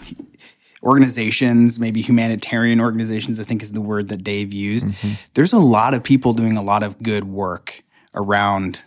organizations, 0.83 1.79
maybe 1.79 2.01
humanitarian 2.01 2.81
organizations. 2.81 3.39
I 3.39 3.45
think 3.45 3.63
is 3.63 3.71
the 3.71 3.81
word 3.81 4.09
that 4.09 4.25
Dave 4.25 4.53
used. 4.53 4.87
Mm-hmm. 4.87 5.13
There's 5.35 5.53
a 5.53 5.59
lot 5.59 5.93
of 5.93 6.03
people 6.03 6.33
doing 6.33 6.57
a 6.57 6.61
lot 6.61 6.83
of 6.83 7.01
good 7.01 7.23
work 7.23 7.81
around 8.13 8.81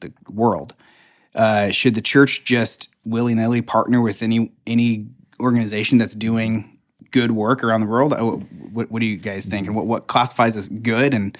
the 0.00 0.12
world. 0.28 0.74
Uh, 1.34 1.70
should 1.70 1.94
the 1.94 2.02
church 2.02 2.44
just 2.44 2.94
willy 3.04 3.34
nilly 3.34 3.62
partner 3.62 4.00
with 4.00 4.22
any 4.22 4.52
any 4.66 5.06
organization 5.40 5.98
that's 5.98 6.14
doing 6.14 6.78
good 7.10 7.30
work 7.30 7.62
around 7.64 7.80
the 7.80 7.86
world? 7.86 8.12
Uh, 8.12 8.24
what, 8.72 8.90
what 8.90 9.00
do 9.00 9.06
you 9.06 9.16
guys 9.16 9.46
think? 9.46 9.66
And 9.66 9.76
what, 9.76 9.86
what 9.86 10.06
classifies 10.06 10.56
as 10.56 10.68
good 10.68 11.14
and 11.14 11.36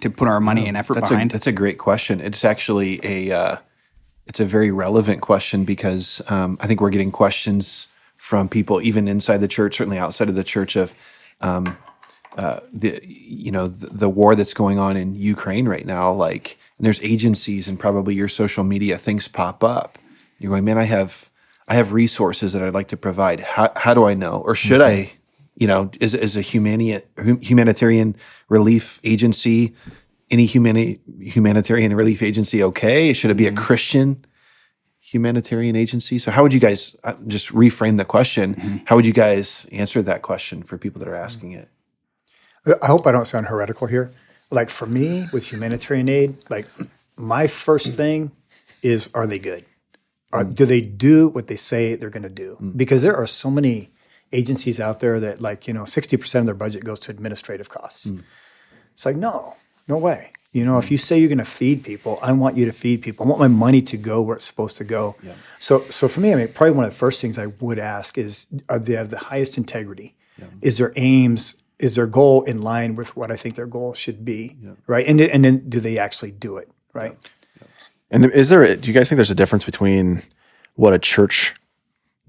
to 0.00 0.10
put 0.10 0.28
our 0.28 0.40
money 0.40 0.66
and 0.66 0.76
effort 0.76 0.94
that's 0.94 1.10
behind? 1.10 1.30
A, 1.30 1.32
that's 1.32 1.46
a 1.46 1.52
great 1.52 1.78
question. 1.78 2.20
It's 2.20 2.44
actually 2.44 3.00
a 3.02 3.32
uh, 3.32 3.56
it's 4.26 4.40
a 4.40 4.44
very 4.44 4.70
relevant 4.70 5.22
question 5.22 5.64
because 5.64 6.22
um, 6.28 6.58
I 6.60 6.66
think 6.66 6.80
we're 6.80 6.90
getting 6.90 7.12
questions 7.12 7.88
from 8.16 8.48
people 8.48 8.80
even 8.82 9.08
inside 9.08 9.38
the 9.38 9.48
church, 9.48 9.76
certainly 9.76 9.98
outside 9.98 10.28
of 10.28 10.36
the 10.36 10.44
church, 10.44 10.76
of 10.76 10.94
um, 11.40 11.76
uh, 12.36 12.60
the 12.72 13.00
you 13.04 13.50
know 13.50 13.68
the, 13.68 13.86
the, 13.88 14.08
war 14.08 14.34
that's 14.34 14.54
going 14.54 14.78
on 14.78 14.96
in 14.96 15.14
Ukraine 15.14 15.68
right 15.68 15.84
now. 15.84 16.12
Like 16.12 16.58
and 16.78 16.84
there's 16.84 17.02
agencies 17.02 17.68
and 17.68 17.78
probably 17.78 18.14
your 18.14 18.28
social 18.28 18.64
media 18.64 18.98
things 18.98 19.28
pop 19.28 19.62
up. 19.62 19.98
You're 20.38 20.50
going, 20.50 20.64
man, 20.64 20.78
I 20.78 20.84
have 20.84 21.30
I 21.68 21.74
have 21.74 21.92
resources 21.92 22.52
that 22.52 22.62
I'd 22.62 22.74
like 22.74 22.88
to 22.88 22.96
provide. 22.96 23.40
How, 23.40 23.72
how 23.76 23.94
do 23.94 24.04
I 24.04 24.14
know, 24.14 24.42
or 24.44 24.54
should 24.54 24.80
mm-hmm. 24.80 25.08
I, 25.08 25.12
you 25.54 25.66
know, 25.66 25.90
is 26.00 26.14
is 26.14 26.36
a 26.36 26.40
humani- 26.40 27.02
humanitarian 27.40 28.16
relief 28.48 28.98
agency, 29.04 29.74
any 30.30 30.46
humani- 30.46 31.00
humanitarian 31.20 31.94
relief 31.94 32.22
agency 32.22 32.62
okay? 32.64 33.12
Should 33.12 33.30
it 33.30 33.36
be 33.36 33.46
a 33.46 33.52
mm-hmm. 33.52 33.64
Christian 33.64 34.24
humanitarian 34.98 35.76
agency? 35.76 36.18
So 36.18 36.30
how 36.30 36.42
would 36.42 36.52
you 36.52 36.60
guys 36.60 36.96
uh, 37.04 37.14
just 37.26 37.50
reframe 37.50 37.96
the 37.96 38.04
question? 38.04 38.54
Mm-hmm. 38.54 38.76
How 38.86 38.96
would 38.96 39.06
you 39.06 39.12
guys 39.12 39.66
answer 39.70 40.02
that 40.02 40.22
question 40.22 40.62
for 40.62 40.78
people 40.78 40.98
that 40.98 41.08
are 41.08 41.14
asking 41.14 41.52
it? 41.52 41.68
I 42.82 42.86
hope 42.86 43.06
I 43.06 43.12
don't 43.12 43.24
sound 43.24 43.46
heretical 43.46 43.88
here 43.88 44.12
like 44.52 44.70
for 44.70 44.86
me 44.86 45.26
with 45.32 45.50
humanitarian 45.50 46.08
aid, 46.08 46.36
like 46.48 46.66
my 47.16 47.46
first 47.46 47.96
thing 47.96 48.30
is 48.82 49.08
are 49.14 49.26
they 49.26 49.38
good? 49.38 49.64
Are, 50.32 50.44
do 50.44 50.64
they 50.64 50.80
do 50.80 51.28
what 51.28 51.48
they 51.48 51.56
say 51.56 51.94
they're 51.94 52.10
going 52.10 52.22
to 52.22 52.30
do? 52.30 52.56
Because 52.74 53.02
there 53.02 53.16
are 53.16 53.26
so 53.26 53.50
many 53.50 53.90
agencies 54.32 54.80
out 54.80 55.00
there 55.00 55.20
that 55.20 55.40
like 55.40 55.68
you 55.68 55.74
know 55.74 55.82
60% 55.82 56.40
of 56.40 56.46
their 56.46 56.54
budget 56.54 56.84
goes 56.84 57.00
to 57.00 57.10
administrative 57.10 57.68
costs. 57.68 58.06
Mm. 58.06 58.22
It's 58.94 59.04
like 59.04 59.16
no, 59.16 59.54
no 59.88 59.98
way. 59.98 60.32
You 60.52 60.66
know, 60.66 60.76
if 60.76 60.90
you 60.90 60.98
say 60.98 61.18
you're 61.18 61.28
going 61.30 61.38
to 61.38 61.46
feed 61.46 61.82
people, 61.82 62.18
I 62.22 62.32
want 62.32 62.58
you 62.58 62.66
to 62.66 62.72
feed 62.72 63.00
people. 63.00 63.24
I 63.24 63.28
want 63.30 63.40
my 63.40 63.48
money 63.48 63.80
to 63.80 63.96
go 63.96 64.20
where 64.20 64.36
it's 64.36 64.44
supposed 64.44 64.76
to 64.76 64.84
go. 64.84 65.16
Yeah. 65.22 65.32
So, 65.58 65.80
so 65.84 66.08
for 66.08 66.20
me, 66.20 66.30
I 66.30 66.36
mean, 66.36 66.48
probably 66.48 66.72
one 66.72 66.84
of 66.84 66.90
the 66.90 66.96
first 66.96 67.22
things 67.22 67.38
I 67.38 67.46
would 67.46 67.78
ask 67.78 68.18
is: 68.18 68.46
Are 68.68 68.78
they 68.78 68.92
have 68.92 69.08
the 69.08 69.18
highest 69.18 69.56
integrity? 69.56 70.14
Yeah. 70.38 70.46
Is 70.60 70.76
their 70.76 70.92
aims 70.96 71.61
is 71.82 71.96
their 71.96 72.06
goal 72.06 72.42
in 72.42 72.62
line 72.62 72.94
with 72.94 73.16
what 73.16 73.30
I 73.30 73.36
think 73.36 73.56
their 73.56 73.66
goal 73.66 73.92
should 73.92 74.24
be, 74.24 74.56
yeah. 74.62 74.70
right? 74.86 75.06
And 75.06 75.20
and 75.20 75.44
then 75.44 75.68
do 75.68 75.80
they 75.80 75.98
actually 75.98 76.30
do 76.30 76.56
it, 76.56 76.70
right? 76.94 77.18
Yeah. 77.60 77.66
And 78.10 78.26
is 78.26 78.48
there? 78.48 78.76
Do 78.76 78.88
you 78.88 78.94
guys 78.94 79.08
think 79.08 79.16
there's 79.16 79.30
a 79.30 79.34
difference 79.34 79.64
between 79.64 80.22
what 80.76 80.94
a 80.94 80.98
church 80.98 81.54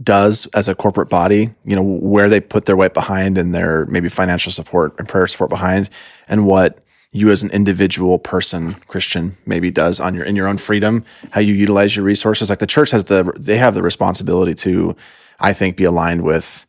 does 0.01 0.47
as 0.47 0.67
a 0.67 0.75
corporate 0.75 1.09
body, 1.09 1.53
you 1.63 1.75
know, 1.75 1.83
where 1.83 2.27
they 2.27 2.41
put 2.41 2.65
their 2.65 2.75
weight 2.75 2.95
behind 2.95 3.37
and 3.37 3.53
their 3.53 3.85
maybe 3.85 4.09
financial 4.09 4.51
support 4.51 4.95
and 4.97 5.07
prayer 5.07 5.27
support 5.27 5.51
behind, 5.51 5.89
and 6.27 6.45
what 6.47 6.79
you 7.11 7.29
as 7.29 7.43
an 7.43 7.51
individual 7.51 8.17
person, 8.17 8.73
Christian, 8.87 9.37
maybe 9.45 9.69
does 9.69 9.99
on 9.99 10.15
your 10.15 10.25
in 10.25 10.35
your 10.35 10.47
own 10.47 10.57
freedom, 10.57 11.05
how 11.29 11.41
you 11.41 11.53
utilize 11.53 11.95
your 11.95 12.03
resources. 12.03 12.49
Like 12.49 12.59
the 12.59 12.65
church 12.65 12.89
has 12.89 13.05
the 13.05 13.31
they 13.39 13.57
have 13.57 13.75
the 13.75 13.83
responsibility 13.83 14.55
to, 14.55 14.95
I 15.39 15.53
think, 15.53 15.77
be 15.77 15.83
aligned 15.83 16.23
with 16.23 16.65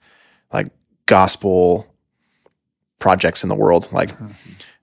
like 0.53 0.69
gospel 1.07 1.94
projects 3.05 3.43
in 3.45 3.49
the 3.49 3.55
world, 3.65 3.89
like, 3.93 4.11
mm-hmm. 4.11 4.33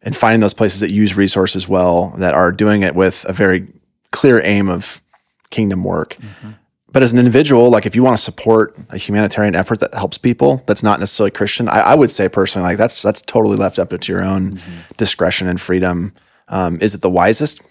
and 0.04 0.16
finding 0.16 0.42
those 0.42 0.54
places 0.54 0.80
that 0.80 0.92
use 0.92 1.18
resources 1.18 1.68
well, 1.68 2.14
that 2.18 2.34
are 2.36 2.52
doing 2.52 2.84
it 2.84 2.94
with 2.94 3.26
a 3.28 3.34
very 3.34 3.68
clear 4.12 4.40
aim 4.44 4.70
of 4.70 5.02
kingdom 5.50 5.84
work. 5.84 6.12
Mm-hmm. 6.16 6.52
But 6.94 7.02
as 7.04 7.14
an 7.14 7.20
individual, 7.20 7.72
like 7.72 7.86
if 7.88 7.96
you 7.96 8.04
want 8.04 8.18
to 8.18 8.24
support 8.24 8.78
a 8.90 8.98
humanitarian 8.98 9.56
effort 9.56 9.80
that 9.80 9.94
helps 9.94 10.18
people, 10.20 10.62
that's 10.68 10.84
not 10.84 11.00
necessarily 11.00 11.32
Christian. 11.32 11.68
I, 11.70 11.80
I 11.94 11.96
would 11.96 12.12
say 12.12 12.30
personally, 12.30 12.70
like 12.70 12.78
that's 12.78 13.02
that's 13.02 13.22
totally 13.22 13.58
left 13.58 13.80
up 13.80 13.90
to 13.90 14.12
your 14.12 14.24
own 14.24 14.52
mm-hmm. 14.52 14.94
discretion 14.98 15.48
and 15.48 15.60
freedom. 15.60 16.14
Um, 16.48 16.78
is 16.82 16.94
it 16.94 17.02
the 17.02 17.10
wisest? 17.10 17.62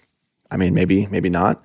I 0.49 0.57
mean, 0.57 0.73
maybe, 0.73 1.05
maybe 1.07 1.29
not. 1.29 1.63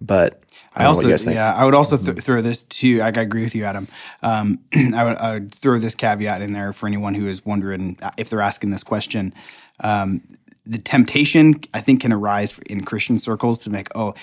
But 0.00 0.41
I, 0.74 0.84
also, 0.86 1.06
yeah, 1.06 1.52
I 1.54 1.64
would 1.64 1.74
also 1.74 1.96
th- 1.96 2.18
throw 2.24 2.40
this 2.40 2.64
too. 2.64 3.00
I, 3.02 3.06
I 3.06 3.08
agree 3.08 3.42
with 3.42 3.54
you, 3.54 3.64
Adam. 3.64 3.88
Um, 4.22 4.58
I, 4.74 5.04
would, 5.04 5.18
I, 5.18 5.34
would, 5.34 5.54
throw 5.54 5.78
this 5.78 5.94
caveat 5.94 6.40
in 6.40 6.52
there 6.52 6.72
for 6.72 6.86
anyone 6.86 7.14
who 7.14 7.26
is 7.26 7.44
wondering 7.44 7.98
uh, 8.00 8.10
if 8.16 8.30
they're 8.30 8.40
asking 8.40 8.70
this 8.70 8.82
question. 8.82 9.34
Um, 9.80 10.22
the 10.64 10.78
temptation, 10.78 11.56
I 11.74 11.80
think, 11.80 12.00
can 12.00 12.12
arise 12.12 12.58
in 12.60 12.84
Christian 12.84 13.18
circles 13.18 13.60
to 13.60 13.70
make, 13.70 13.88
oh, 13.94 14.14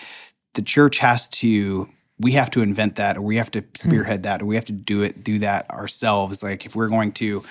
the 0.54 0.62
church 0.62 0.98
has 1.00 1.28
to, 1.28 1.88
we 2.20 2.32
have 2.32 2.50
to 2.52 2.62
invent 2.62 2.96
that, 2.96 3.18
or 3.18 3.22
we 3.22 3.36
have 3.36 3.52
to 3.52 3.64
spearhead 3.76 4.24
that, 4.24 4.42
or 4.42 4.46
we 4.46 4.56
have 4.56 4.66
to 4.66 4.72
do 4.74 5.04
it, 5.04 5.24
do 5.24 5.40
that 5.40 5.70
ourselves. 5.70 6.42
Like 6.42 6.66
if 6.66 6.76
we're 6.76 6.88
going 6.88 7.12
to 7.14 7.44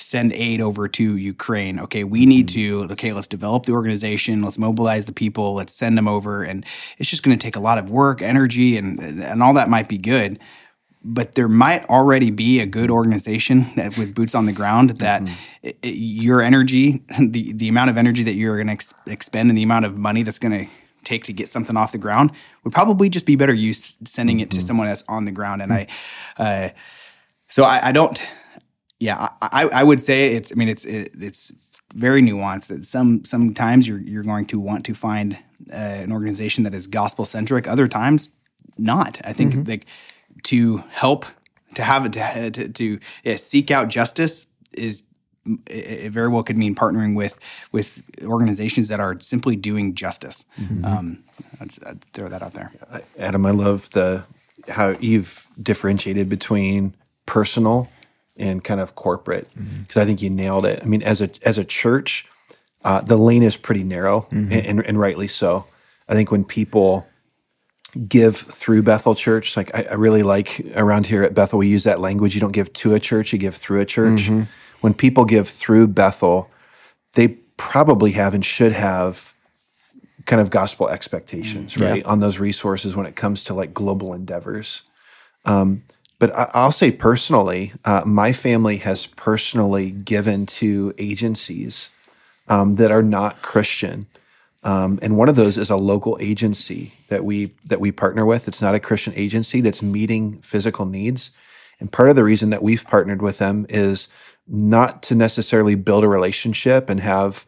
send 0.00 0.32
aid 0.32 0.60
over 0.60 0.88
to 0.88 1.16
Ukraine. 1.16 1.78
Okay, 1.80 2.04
we 2.04 2.26
need 2.26 2.48
to, 2.48 2.86
okay, 2.92 3.12
let's 3.12 3.26
develop 3.26 3.66
the 3.66 3.72
organization, 3.72 4.42
let's 4.42 4.58
mobilize 4.58 5.04
the 5.04 5.12
people, 5.12 5.54
let's 5.54 5.74
send 5.74 5.96
them 5.96 6.08
over. 6.08 6.42
And 6.42 6.64
it's 6.98 7.08
just 7.08 7.22
going 7.22 7.38
to 7.38 7.42
take 7.42 7.56
a 7.56 7.60
lot 7.60 7.78
of 7.78 7.90
work, 7.90 8.22
energy, 8.22 8.76
and, 8.76 8.98
and 9.00 9.42
all 9.42 9.54
that 9.54 9.68
might 9.68 9.88
be 9.88 9.98
good. 9.98 10.38
But 11.02 11.34
there 11.34 11.48
might 11.48 11.86
already 11.86 12.30
be 12.30 12.60
a 12.60 12.66
good 12.66 12.90
organization 12.90 13.66
that, 13.76 13.96
with 13.96 14.14
boots 14.14 14.34
on 14.34 14.46
the 14.46 14.52
ground 14.52 14.90
that 15.00 15.22
mm-hmm. 15.22 15.34
it, 15.62 15.78
it- 15.82 15.96
your 15.96 16.40
energy, 16.40 17.02
the, 17.18 17.52
the 17.52 17.68
amount 17.68 17.90
of 17.90 17.98
energy 17.98 18.22
that 18.24 18.34
you're 18.34 18.56
going 18.56 18.66
to 18.66 18.74
ex- 18.74 18.94
expend 19.06 19.48
and 19.48 19.58
the 19.58 19.62
amount 19.62 19.84
of 19.84 19.96
money 19.96 20.22
that's 20.22 20.38
going 20.38 20.66
to 20.66 20.70
take 21.04 21.24
to 21.24 21.32
get 21.32 21.48
something 21.48 21.76
off 21.76 21.92
the 21.92 21.98
ground 21.98 22.30
would 22.62 22.74
probably 22.74 23.08
just 23.08 23.24
be 23.24 23.34
better 23.34 23.54
use 23.54 23.96
sending 24.04 24.40
it 24.40 24.50
to 24.50 24.58
mm-hmm. 24.58 24.66
someone 24.66 24.86
that's 24.86 25.04
on 25.08 25.24
the 25.24 25.32
ground. 25.32 25.62
And 25.62 25.72
hmm. 25.72 25.78
I, 26.38 26.66
uh, 26.66 26.68
so 27.48 27.64
I, 27.64 27.88
I 27.88 27.92
don't, 27.92 28.20
yeah, 29.00 29.28
I, 29.40 29.48
I 29.64 29.68
I 29.80 29.82
would 29.82 30.00
say 30.00 30.34
it's. 30.34 30.52
I 30.52 30.54
mean, 30.54 30.68
it's 30.68 30.84
it, 30.84 31.10
it's 31.18 31.52
very 31.94 32.22
nuanced. 32.22 32.68
That 32.68 32.84
some 32.84 33.24
sometimes 33.24 33.88
you're 33.88 33.98
you're 33.98 34.22
going 34.22 34.46
to 34.46 34.60
want 34.60 34.84
to 34.84 34.94
find 34.94 35.38
uh, 35.72 35.76
an 35.76 36.12
organization 36.12 36.64
that 36.64 36.74
is 36.74 36.86
gospel 36.86 37.24
centric. 37.24 37.66
Other 37.66 37.88
times, 37.88 38.28
not. 38.78 39.18
I 39.24 39.32
think 39.32 39.66
like 39.66 39.86
to 40.44 40.78
help 40.90 41.24
to 41.74 41.82
have 41.82 42.06
it 42.06 42.12
to 42.12 42.50
to, 42.50 42.68
to 42.68 43.00
yeah, 43.24 43.36
seek 43.36 43.70
out 43.70 43.88
justice 43.88 44.46
is 44.74 45.02
it 45.46 46.04
it 46.04 46.12
very 46.12 46.28
well 46.28 46.42
could 46.42 46.58
mean 46.58 46.74
partnering 46.74 47.16
with 47.16 47.38
with 47.72 48.02
organizations 48.22 48.88
that 48.88 49.00
are 49.00 49.18
simply 49.20 49.56
doing 49.56 49.94
justice. 49.94 50.44
Um, 50.84 51.24
I'd, 51.60 51.70
I'd 51.86 52.04
throw 52.12 52.28
that 52.28 52.42
out 52.42 52.52
there. 52.52 52.70
Adam, 53.18 53.46
I 53.46 53.50
love 53.50 53.88
the 53.90 54.24
how 54.68 54.90
you've 55.00 55.46
differentiated 55.62 56.28
between 56.28 56.94
personal 57.24 57.88
and 58.40 58.64
kind 58.64 58.80
of 58.80 58.94
corporate 58.94 59.48
because 59.80 59.96
I 59.96 60.04
think 60.04 60.22
you 60.22 60.30
nailed 60.30 60.66
it. 60.66 60.80
I 60.82 60.86
mean, 60.86 61.02
as 61.02 61.20
a 61.20 61.30
as 61.42 61.58
a 61.58 61.64
church, 61.64 62.26
uh, 62.84 63.00
the 63.02 63.16
lane 63.16 63.42
is 63.42 63.56
pretty 63.56 63.84
narrow, 63.84 64.26
and, 64.30 64.52
and, 64.52 64.86
and 64.86 64.98
rightly 64.98 65.28
so. 65.28 65.66
I 66.08 66.14
think 66.14 66.30
when 66.30 66.44
people 66.44 67.06
give 68.08 68.36
through 68.36 68.82
Bethel 68.82 69.14
Church, 69.14 69.56
like 69.56 69.74
I, 69.74 69.86
I 69.90 69.94
really 69.94 70.22
like 70.22 70.60
around 70.74 71.06
here 71.06 71.22
at 71.22 71.34
Bethel, 71.34 71.58
we 71.58 71.68
use 71.68 71.84
that 71.84 72.00
language. 72.00 72.34
You 72.34 72.40
don't 72.40 72.52
give 72.52 72.72
to 72.72 72.94
a 72.94 73.00
church, 73.00 73.32
you 73.32 73.38
give 73.38 73.54
through 73.54 73.80
a 73.80 73.84
church. 73.84 74.28
When 74.80 74.94
people 74.94 75.24
give 75.24 75.48
through 75.48 75.88
Bethel, 75.88 76.48
they 77.12 77.28
probably 77.56 78.12
have 78.12 78.32
and 78.34 78.44
should 78.44 78.72
have 78.72 79.34
kind 80.26 80.40
of 80.40 80.50
gospel 80.50 80.88
expectations, 80.88 81.76
right, 81.76 82.04
on 82.04 82.20
those 82.20 82.38
resources 82.38 82.94
when 82.96 83.06
it 83.06 83.16
comes 83.16 83.44
to 83.44 83.54
like 83.54 83.74
global 83.74 84.14
endeavors. 84.14 84.82
Um, 85.44 85.82
but 86.20 86.36
I, 86.36 86.50
I'll 86.54 86.70
say 86.70 86.92
personally, 86.92 87.72
uh, 87.84 88.02
my 88.06 88.32
family 88.32 88.76
has 88.76 89.06
personally 89.06 89.90
given 89.90 90.46
to 90.46 90.94
agencies 90.98 91.90
um, 92.46 92.76
that 92.76 92.92
are 92.92 93.02
not 93.02 93.42
Christian, 93.42 94.06
um, 94.62 94.98
and 95.02 95.16
one 95.16 95.30
of 95.30 95.36
those 95.36 95.56
is 95.56 95.70
a 95.70 95.76
local 95.76 96.18
agency 96.20 96.92
that 97.08 97.24
we 97.24 97.46
that 97.64 97.80
we 97.80 97.90
partner 97.90 98.24
with. 98.24 98.46
It's 98.46 98.62
not 98.62 98.74
a 98.74 98.80
Christian 98.80 99.14
agency 99.16 99.60
that's 99.60 99.82
meeting 99.82 100.40
physical 100.42 100.84
needs, 100.84 101.32
and 101.80 101.90
part 101.90 102.10
of 102.10 102.16
the 102.16 102.24
reason 102.24 102.50
that 102.50 102.62
we've 102.62 102.86
partnered 102.86 103.22
with 103.22 103.38
them 103.38 103.66
is 103.68 104.08
not 104.46 105.02
to 105.04 105.14
necessarily 105.14 105.74
build 105.74 106.04
a 106.04 106.08
relationship 106.08 106.90
and 106.90 107.00
have 107.00 107.46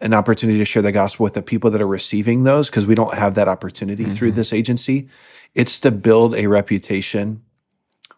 an 0.00 0.14
opportunity 0.14 0.58
to 0.58 0.64
share 0.64 0.82
the 0.82 0.92
gospel 0.92 1.24
with 1.24 1.34
the 1.34 1.42
people 1.42 1.70
that 1.70 1.80
are 1.80 1.86
receiving 1.86 2.44
those 2.44 2.70
because 2.70 2.86
we 2.86 2.94
don't 2.94 3.14
have 3.14 3.34
that 3.34 3.48
opportunity 3.48 4.04
through 4.04 4.32
this 4.32 4.52
agency. 4.52 5.08
It's 5.54 5.78
to 5.80 5.90
build 5.90 6.36
a 6.36 6.46
reputation 6.46 7.42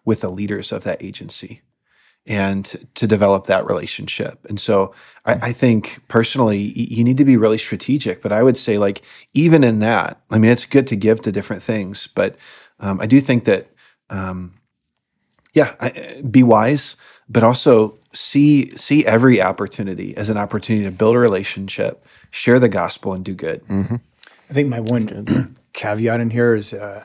with 0.05 0.21
the 0.21 0.31
leaders 0.31 0.73
of 0.73 0.85
that 0.85 1.03
agency 1.03 1.63
and 2.27 2.65
to 2.95 3.07
develop 3.07 3.45
that 3.47 3.67
relationship. 3.67 4.45
And 4.49 4.61
so 4.61 4.95
I, 5.25 5.35
I 5.35 5.53
think 5.53 6.01
personally, 6.09 6.59
you 6.59 7.03
need 7.03 7.17
to 7.17 7.25
be 7.25 7.37
really 7.37 7.59
strategic. 7.59 8.23
But 8.23 8.33
I 8.33 8.43
would 8.43 8.57
say, 8.57 8.79
like, 8.79 9.03
even 9.33 9.65
in 9.65 9.79
that, 9.81 10.21
I 10.31 10.39
mean, 10.39 10.51
it's 10.51 10.67
good 10.67 10.87
to 10.89 10.97
give 10.97 11.23
to 11.23 11.33
different 11.33 11.63
things, 11.63 12.07
but 12.07 12.37
um, 12.79 13.01
I 13.01 13.07
do 13.07 13.21
think 13.21 13.45
that, 13.45 13.71
um, 14.11 14.55
yeah, 15.55 15.75
I, 15.81 16.23
be 16.31 16.43
wise, 16.43 16.97
but 17.29 17.43
also 17.43 17.99
see 18.13 18.71
see 18.77 19.07
every 19.07 19.41
opportunity 19.41 20.17
as 20.17 20.29
an 20.29 20.37
opportunity 20.37 20.85
to 20.85 20.91
build 20.91 21.17
a 21.17 21.19
relationship, 21.19 22.05
share 22.31 22.59
the 22.59 22.69
gospel, 22.69 23.13
and 23.13 23.25
do 23.25 23.35
good. 23.35 23.63
I 24.49 24.53
think 24.53 24.69
my 24.69 24.81
one 24.81 25.57
caveat 25.73 26.21
in 26.21 26.31
here 26.31 26.55
is 26.55 26.73
uh, 26.73 27.05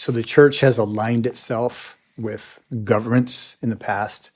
so 0.00 0.12
the 0.12 0.22
church 0.22 0.60
has 0.60 0.78
aligned 0.78 1.26
itself 1.26 1.98
with 2.16 2.58
governments 2.84 3.58
in 3.60 3.68
the 3.68 3.76
past 3.76 4.30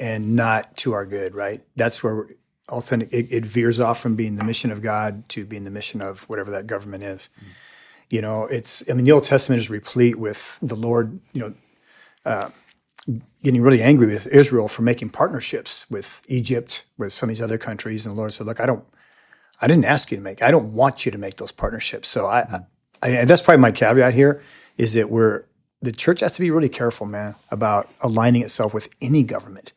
and 0.00 0.34
not 0.34 0.78
to 0.78 0.94
our 0.94 1.04
good, 1.04 1.34
right? 1.34 1.60
That's 1.76 2.02
where 2.02 2.14
we're, 2.14 2.28
all 2.70 2.78
of 2.78 2.84
a 2.84 2.86
sudden 2.86 3.08
it, 3.12 3.30
it 3.30 3.44
veers 3.44 3.80
off 3.80 4.00
from 4.00 4.16
being 4.16 4.36
the 4.36 4.44
mission 4.44 4.72
of 4.72 4.80
God 4.80 5.28
to 5.28 5.44
being 5.44 5.64
the 5.64 5.70
mission 5.70 6.00
of 6.00 6.22
whatever 6.30 6.50
that 6.52 6.66
government 6.66 7.04
is. 7.04 7.28
You 8.08 8.22
know, 8.22 8.44
it's, 8.44 8.82
I 8.88 8.94
mean, 8.94 9.04
the 9.04 9.12
Old 9.12 9.24
Testament 9.24 9.60
is 9.60 9.68
replete 9.68 10.18
with 10.18 10.58
the 10.62 10.74
Lord, 10.74 11.20
you 11.34 11.42
know, 11.42 11.54
uh, 12.24 12.48
getting 13.42 13.60
really 13.60 13.82
angry 13.82 14.06
with 14.06 14.26
Israel 14.28 14.68
for 14.68 14.80
making 14.80 15.10
partnerships 15.10 15.84
with 15.90 16.22
Egypt, 16.28 16.86
with 16.96 17.12
some 17.12 17.28
of 17.28 17.36
these 17.36 17.42
other 17.42 17.58
countries. 17.58 18.06
And 18.06 18.16
the 18.16 18.18
Lord 18.18 18.32
said, 18.32 18.46
look, 18.46 18.58
I 18.58 18.64
don't, 18.64 18.86
I 19.60 19.66
didn't 19.66 19.84
ask 19.84 20.10
you 20.10 20.16
to 20.16 20.22
make. 20.22 20.42
I 20.42 20.50
don't 20.50 20.72
want 20.72 21.04
you 21.04 21.12
to 21.12 21.18
make 21.18 21.36
those 21.36 21.52
partnerships. 21.52 22.08
So 22.08 22.24
I, 22.24 22.62
I, 23.02 23.08
and 23.10 23.28
that's 23.28 23.42
probably 23.42 23.60
my 23.60 23.70
caveat 23.70 24.14
here 24.14 24.42
is 24.78 24.94
that 24.94 25.10
we're 25.10 25.44
the 25.80 25.92
church 25.92 26.20
has 26.20 26.32
to 26.32 26.40
be 26.40 26.50
really 26.50 26.68
careful, 26.68 27.06
man, 27.06 27.34
about 27.50 27.88
aligning 28.00 28.42
itself 28.42 28.74
with 28.74 28.88
any 29.00 29.22
government. 29.22 29.72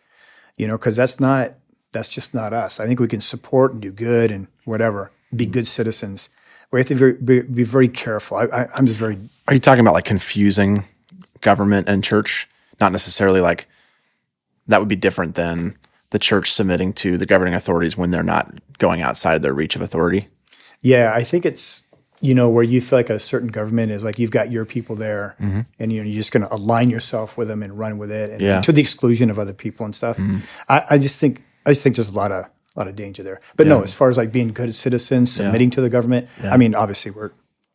You 0.56 0.68
know, 0.68 0.78
because 0.78 0.96
that's 0.96 1.20
not 1.20 1.54
that's 1.92 2.10
just 2.10 2.34
not 2.34 2.54
us. 2.54 2.80
I 2.80 2.88
think 2.88 3.00
we 3.00 3.08
can 3.08 3.22
support 3.22 3.74
and 3.74 3.82
do 3.82 3.92
good 3.92 4.32
and 4.32 4.48
whatever, 4.64 5.12
be 5.36 5.46
mm. 5.46 5.52
good 5.52 5.68
citizens. 5.68 6.30
We 6.72 6.80
have 6.80 6.88
to 6.88 6.96
very, 6.96 7.14
be, 7.14 7.42
be 7.42 7.64
very 7.64 7.90
careful. 7.90 8.38
I, 8.38 8.46
I, 8.46 8.68
I'm 8.76 8.86
just 8.86 8.98
very 8.98 9.18
Are 9.48 9.54
you 9.54 9.60
talking 9.60 9.82
about 9.82 9.94
like 9.94 10.06
confusing 10.06 10.86
government 11.42 11.90
and 11.90 12.04
church? 12.04 12.48
Not 12.80 12.94
necessarily 12.94 13.42
like 13.42 13.68
that 14.68 14.80
would 14.80 14.88
be 14.88 14.96
different 14.96 15.36
than 15.36 15.76
the 16.12 16.20
church 16.20 16.52
submitting 16.52 16.94
to 16.94 17.18
the 17.18 17.26
governing 17.26 17.54
authorities 17.54 17.98
when 17.98 18.12
they're 18.12 18.24
not 18.24 18.54
going 18.78 19.02
outside 19.02 19.42
their 19.42 19.54
reach 19.54 19.76
of 19.76 19.82
authority. 19.82 20.28
Yeah, 20.82 21.12
I 21.14 21.24
think 21.24 21.46
it's 21.46 21.88
you 22.22 22.34
know 22.34 22.50
where 22.50 22.64
you 22.64 22.80
feel 22.82 23.00
like 23.00 23.10
a 23.10 23.20
certain 23.20 23.50
government 23.50 23.92
is 23.92 24.04
like 24.04 24.20
you've 24.20 24.32
got 24.32 24.52
your 24.52 24.66
people 24.66 24.96
there, 24.96 25.36
mm-hmm. 25.42 25.62
and 25.80 25.92
you 25.92 26.02
know 26.02 26.08
you're 26.08 26.16
just 26.16 26.32
going 26.32 26.46
to 26.46 26.54
align 26.54 26.90
yourself 26.90 27.38
with 27.38 27.48
them 27.48 27.64
and 27.64 27.78
run 27.78 27.98
with 27.98 28.12
it, 28.12 28.30
and 28.32 28.42
Yeah. 28.42 28.62
to 28.62 28.72
the 28.72 28.82
exclusion 28.82 29.30
of 29.30 29.40
other 29.40 29.54
people 29.54 29.86
and 29.86 29.96
stuff. 29.96 30.18
Mm-hmm. 30.18 30.40
I, 30.70 30.86
I 30.92 30.98
just 30.98 31.20
think 31.20 31.44
I 31.66 31.72
just 31.72 31.84
think 31.84 31.96
there's 31.96 32.10
a 32.10 32.14
lot 32.14 32.32
of 32.32 32.46
a 32.46 32.80
lot 32.80 32.88
of 32.88 32.96
danger 32.96 33.24
there. 33.24 33.42
But 33.58 33.68
no, 33.68 33.82
as 33.82 33.94
far 33.94 34.10
as 34.10 34.18
like 34.18 34.32
being 34.32 34.54
good 34.54 34.74
citizens, 34.74 35.32
submitting 35.32 35.72
to 35.72 35.82
the 35.82 35.90
government, 35.90 36.30
I 36.44 36.58
mean, 36.58 36.76
obviously 36.76 37.12
we're 37.12 37.32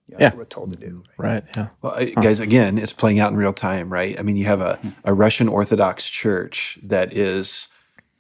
you 0.09 0.17
Yeah. 0.21 0.35
we're 0.35 0.45
told 0.45 0.71
to 0.73 0.79
do. 0.79 1.03
Right. 1.19 1.43
Yeah. 1.57 1.69
Well, 1.83 1.95
I- 1.95 2.11
guys, 2.11 2.41
again, 2.41 2.79
it's 2.79 2.93
playing 2.93 3.19
out 3.19 3.33
in 3.33 3.37
real 3.37 3.53
time, 3.53 3.93
right? 3.93 4.19
I 4.19 4.23
mean, 4.23 4.37
you 4.37 4.45
have 4.47 4.61
a, 4.61 4.77
mm-hmm. 4.77 4.89
a 5.05 5.13
Russian 5.13 5.49
Orthodox 5.49 6.09
church 6.09 6.79
that 6.85 7.13
is 7.13 7.69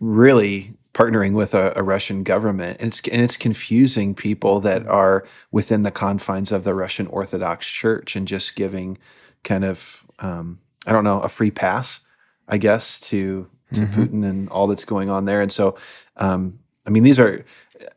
really 0.00 0.74
partnering 0.96 1.34
with 1.34 1.54
a, 1.54 1.74
a 1.76 1.82
Russian 1.82 2.22
government, 2.22 2.80
and 2.80 2.88
it's 2.88 3.06
and 3.08 3.20
it's 3.20 3.36
confusing 3.36 4.14
people 4.14 4.60
that 4.60 4.86
are 4.86 5.26
within 5.52 5.82
the 5.82 5.90
confines 5.90 6.50
of 6.50 6.64
the 6.64 6.72
Russian 6.72 7.06
Orthodox 7.08 7.68
Church 7.68 8.16
and 8.16 8.26
just 8.26 8.56
giving 8.56 8.96
kind 9.44 9.62
of 9.62 10.06
um, 10.20 10.58
I 10.86 10.92
don't 10.92 11.04
know 11.04 11.20
a 11.20 11.28
free 11.28 11.50
pass, 11.50 12.00
I 12.48 12.56
guess, 12.56 12.98
to 13.00 13.46
to 13.74 13.80
Putin 13.82 14.24
and 14.24 14.48
all 14.48 14.66
that's 14.66 14.86
going 14.86 15.10
on 15.10 15.26
there. 15.26 15.42
And 15.42 15.52
so, 15.52 15.76
um, 16.16 16.58
I 16.86 16.90
mean, 16.90 17.02
these 17.02 17.20
are. 17.20 17.44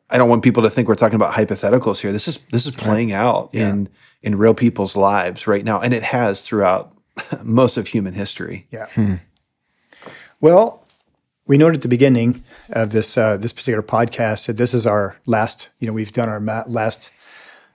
I 0.09 0.17
don't 0.17 0.27
want 0.27 0.43
people 0.43 0.63
to 0.63 0.69
think 0.69 0.89
we're 0.89 0.95
talking 0.95 1.15
about 1.15 1.33
hypotheticals 1.33 2.01
here. 2.01 2.11
This 2.11 2.27
is 2.27 2.39
this 2.51 2.65
is 2.65 2.73
playing 2.73 3.13
out 3.13 3.55
in 3.55 3.87
in 4.21 4.37
real 4.37 4.53
people's 4.53 4.97
lives 4.97 5.47
right 5.47 5.63
now, 5.63 5.79
and 5.79 5.93
it 5.93 6.03
has 6.03 6.45
throughout 6.45 6.93
most 7.43 7.77
of 7.77 7.87
human 7.87 8.13
history. 8.13 8.65
Yeah. 8.71 8.87
Well, 10.41 10.78
we 11.49 11.57
noted 11.57 11.77
at 11.77 11.81
the 11.81 11.87
beginning 11.87 12.43
of 12.69 12.91
this 12.91 13.17
uh, 13.17 13.35
this 13.35 13.51
particular 13.51 13.81
podcast 13.81 14.45
that 14.45 14.57
this 14.57 14.73
is 14.73 14.85
our 14.85 15.17
last. 15.25 15.69
You 15.79 15.87
know, 15.87 15.93
we've 15.93 16.13
done 16.13 16.29
our 16.29 16.39
ma- 16.39 16.63
last 16.67 17.11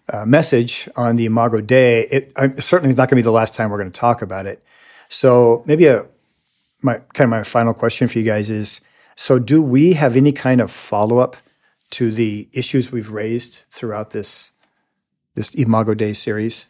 uh, 0.09 0.25
message 0.25 0.89
on 0.97 1.17
the 1.17 1.27
Imago 1.27 1.61
Dei. 1.61 2.03
It 2.03 2.33
I'm, 2.37 2.57
certainly 2.59 2.91
is 2.93 2.97
not 2.97 3.11
going 3.11 3.17
to 3.17 3.23
be 3.23 3.23
the 3.23 3.33
last 3.33 3.55
time 3.55 3.71
we're 3.71 3.79
going 3.79 3.91
to 3.91 3.99
talk 3.99 4.23
about 4.23 4.47
it. 4.47 4.63
So 5.09 5.65
maybe 5.67 5.87
a 5.87 6.07
my 6.83 7.01
kind 7.15 7.27
of 7.27 7.31
my 7.31 7.43
final 7.43 7.75
question 7.75 8.07
for 8.07 8.17
you 8.17 8.25
guys 8.25 8.49
is: 8.49 8.81
So, 9.17 9.41
do 9.41 9.61
we 9.61 9.95
have 9.95 10.15
any 10.17 10.31
kind 10.31 10.61
of 10.61 10.71
follow 10.71 11.19
up 11.19 11.37
to 11.91 12.13
the 12.13 12.49
issues 12.53 12.93
we've 12.93 13.11
raised 13.11 13.65
throughout 13.71 14.11
this 14.11 14.53
this 15.35 15.53
Imago 15.53 15.95
Dei 15.95 16.13
series? 16.13 16.69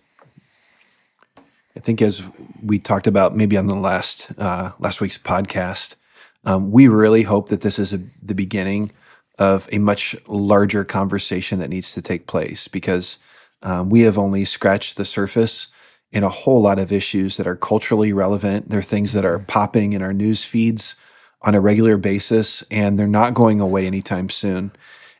I 1.77 1.81
think 1.81 2.01
as 2.01 2.23
we 2.63 2.79
talked 2.79 3.07
about 3.07 3.37
maybe 3.37 3.59
on 3.59 3.67
the 3.67 3.75
last 3.75 4.33
uh, 4.39 4.73
last 4.79 5.03
week's 5.03 5.19
podcast, 5.19 5.97
um, 6.45 6.71
we 6.71 6.89
really 6.89 7.23
hope 7.23 7.49
that 7.49 7.63
this 7.63 7.79
is 7.79 7.93
a, 7.93 8.01
the 8.23 8.35
beginning 8.35 8.91
of 9.39 9.69
a 9.73 9.79
much 9.79 10.15
larger 10.27 10.85
conversation 10.85 11.59
that 11.59 11.71
needs 11.71 11.93
to 11.93 12.03
take 12.03 12.27
place 12.27 12.69
because 12.69 13.19
um, 13.63 13.91
we 13.91 14.03
have 14.03 14.19
only 14.19 14.45
scratched 14.45 14.97
the 14.97 15.05
surface 15.05 15.69
in 16.13 16.23
a 16.23 16.29
whole 16.29 16.63
lot 16.63 16.79
of 16.79 16.93
issues 16.93 17.37
that 17.37 17.47
are 17.47 17.57
culturally 17.57 18.13
relevant. 18.13 18.69
There 18.69 18.79
are 18.79 18.83
things 18.83 19.13
that 19.15 19.25
are 19.25 19.41
popping 19.41 19.93
in 19.93 20.03
our 20.03 20.13
news 20.13 20.45
feeds 20.45 20.95
on 21.43 21.55
a 21.55 21.61
regular 21.61 21.97
basis, 21.97 22.63
and 22.71 22.99
they're 22.99 23.07
not 23.07 23.35
going 23.35 23.61
away 23.61 23.87
anytime 23.87 24.29
soon. 24.29 24.71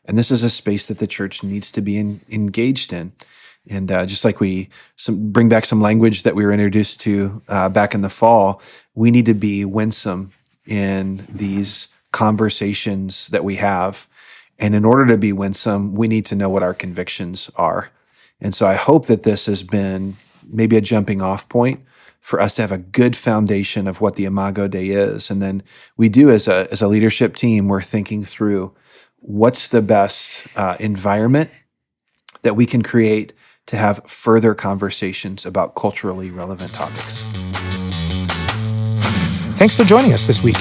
And 0.05 0.17
this 0.17 0.31
is 0.31 0.43
a 0.43 0.49
space 0.49 0.85
that 0.85 0.99
the 0.99 1.07
church 1.07 1.43
needs 1.43 1.71
to 1.71 1.81
be 1.81 1.97
in, 1.97 2.21
engaged 2.31 2.93
in. 2.93 3.11
And 3.67 3.91
uh, 3.91 4.05
just 4.05 4.23
like 4.23 4.39
we 4.39 4.69
some, 4.95 5.31
bring 5.31 5.49
back 5.49 5.65
some 5.65 5.81
language 5.81 6.23
that 6.23 6.35
we 6.35 6.45
were 6.45 6.51
introduced 6.51 6.99
to 7.01 7.41
uh, 7.47 7.67
back 7.69 7.93
in 7.93 8.01
the 8.01 8.09
fall, 8.09 8.61
we 8.93 9.11
need 9.11 9.25
to 9.25 9.33
be 9.33 9.65
winsome 9.65 10.31
in 10.67 11.23
these 11.29 11.89
conversations 12.11 13.27
that 13.27 13.43
we 13.43 13.55
have. 13.55 14.07
And 14.57 14.73
in 14.73 14.85
order 14.85 15.05
to 15.07 15.17
be 15.17 15.33
winsome, 15.33 15.93
we 15.93 16.07
need 16.07 16.25
to 16.27 16.35
know 16.35 16.49
what 16.49 16.63
our 16.63 16.73
convictions 16.73 17.51
are. 17.55 17.89
And 18.39 18.55
so 18.55 18.65
I 18.65 18.75
hope 18.75 19.07
that 19.07 19.23
this 19.23 19.45
has 19.47 19.63
been 19.63 20.15
maybe 20.47 20.77
a 20.77 20.81
jumping 20.81 21.21
off 21.21 21.49
point 21.49 21.81
for 22.19 22.39
us 22.39 22.55
to 22.55 22.61
have 22.61 22.71
a 22.71 22.77
good 22.77 23.15
foundation 23.15 23.87
of 23.87 24.01
what 24.01 24.15
the 24.15 24.25
Imago 24.25 24.67
Dei 24.67 24.89
is. 24.89 25.29
And 25.29 25.41
then 25.41 25.61
we 25.97 26.09
do 26.09 26.31
as 26.31 26.47
a, 26.47 26.67
as 26.71 26.81
a 26.81 26.87
leadership 26.87 27.35
team, 27.35 27.67
we're 27.67 27.81
thinking 27.81 28.23
through 28.23 28.73
what's 29.17 29.67
the 29.67 29.81
best 29.81 30.47
uh, 30.55 30.77
environment 30.79 31.51
that 32.41 32.55
we 32.55 32.65
can 32.65 32.81
create 32.81 33.33
to 33.67 33.77
have 33.77 34.03
further 34.05 34.53
conversations 34.53 35.45
about 35.45 35.75
culturally 35.75 36.29
relevant 36.29 36.73
topics. 36.73 37.23
Thanks 39.55 39.73
for 39.73 39.85
joining 39.85 40.11
us 40.11 40.27
this 40.27 40.43
week. 40.43 40.57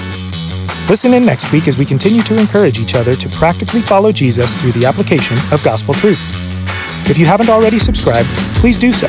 Listen 0.88 1.14
in 1.14 1.24
next 1.24 1.50
week 1.50 1.66
as 1.66 1.76
we 1.76 1.84
continue 1.84 2.22
to 2.22 2.38
encourage 2.38 2.78
each 2.78 2.94
other 2.94 3.16
to 3.16 3.28
practically 3.28 3.82
follow 3.82 4.12
Jesus 4.12 4.54
through 4.54 4.70
the 4.70 4.86
application 4.86 5.36
of 5.50 5.64
gospel 5.64 5.92
truth. 5.92 6.20
If 7.10 7.18
you 7.18 7.26
haven't 7.26 7.48
already 7.48 7.80
subscribed, 7.80 8.28
please 8.60 8.78
do 8.78 8.92
so, 8.92 9.08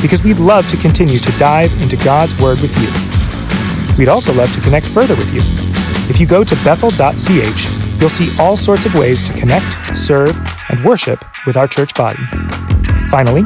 because 0.00 0.22
we'd 0.22 0.38
love 0.38 0.68
to 0.68 0.76
continue 0.76 1.18
to 1.18 1.32
dive 1.32 1.72
into 1.82 1.96
God's 1.96 2.36
Word 2.36 2.60
with 2.60 2.78
you. 2.78 3.96
We'd 3.98 4.08
also 4.08 4.32
love 4.34 4.52
to 4.52 4.60
connect 4.60 4.86
further 4.86 5.16
with 5.16 5.34
you. 5.34 5.42
If 6.08 6.20
you 6.20 6.26
go 6.26 6.44
to 6.44 6.54
bethel.ch, 6.62 7.70
you'll 8.00 8.08
see 8.08 8.38
all 8.38 8.54
sorts 8.54 8.86
of 8.86 8.94
ways 8.94 9.20
to 9.24 9.32
connect, 9.32 9.96
serve, 9.96 10.38
and 10.68 10.84
worship 10.84 11.24
with 11.44 11.56
our 11.56 11.66
church 11.66 11.92
body. 11.94 12.22
Finally, 13.10 13.42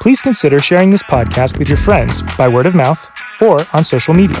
please 0.00 0.20
consider 0.20 0.58
sharing 0.58 0.90
this 0.90 1.02
podcast 1.02 1.56
with 1.56 1.68
your 1.68 1.78
friends 1.78 2.20
by 2.36 2.48
word 2.48 2.66
of 2.66 2.74
mouth 2.74 3.10
or 3.40 3.66
on 3.72 3.82
social 3.82 4.12
media. 4.12 4.40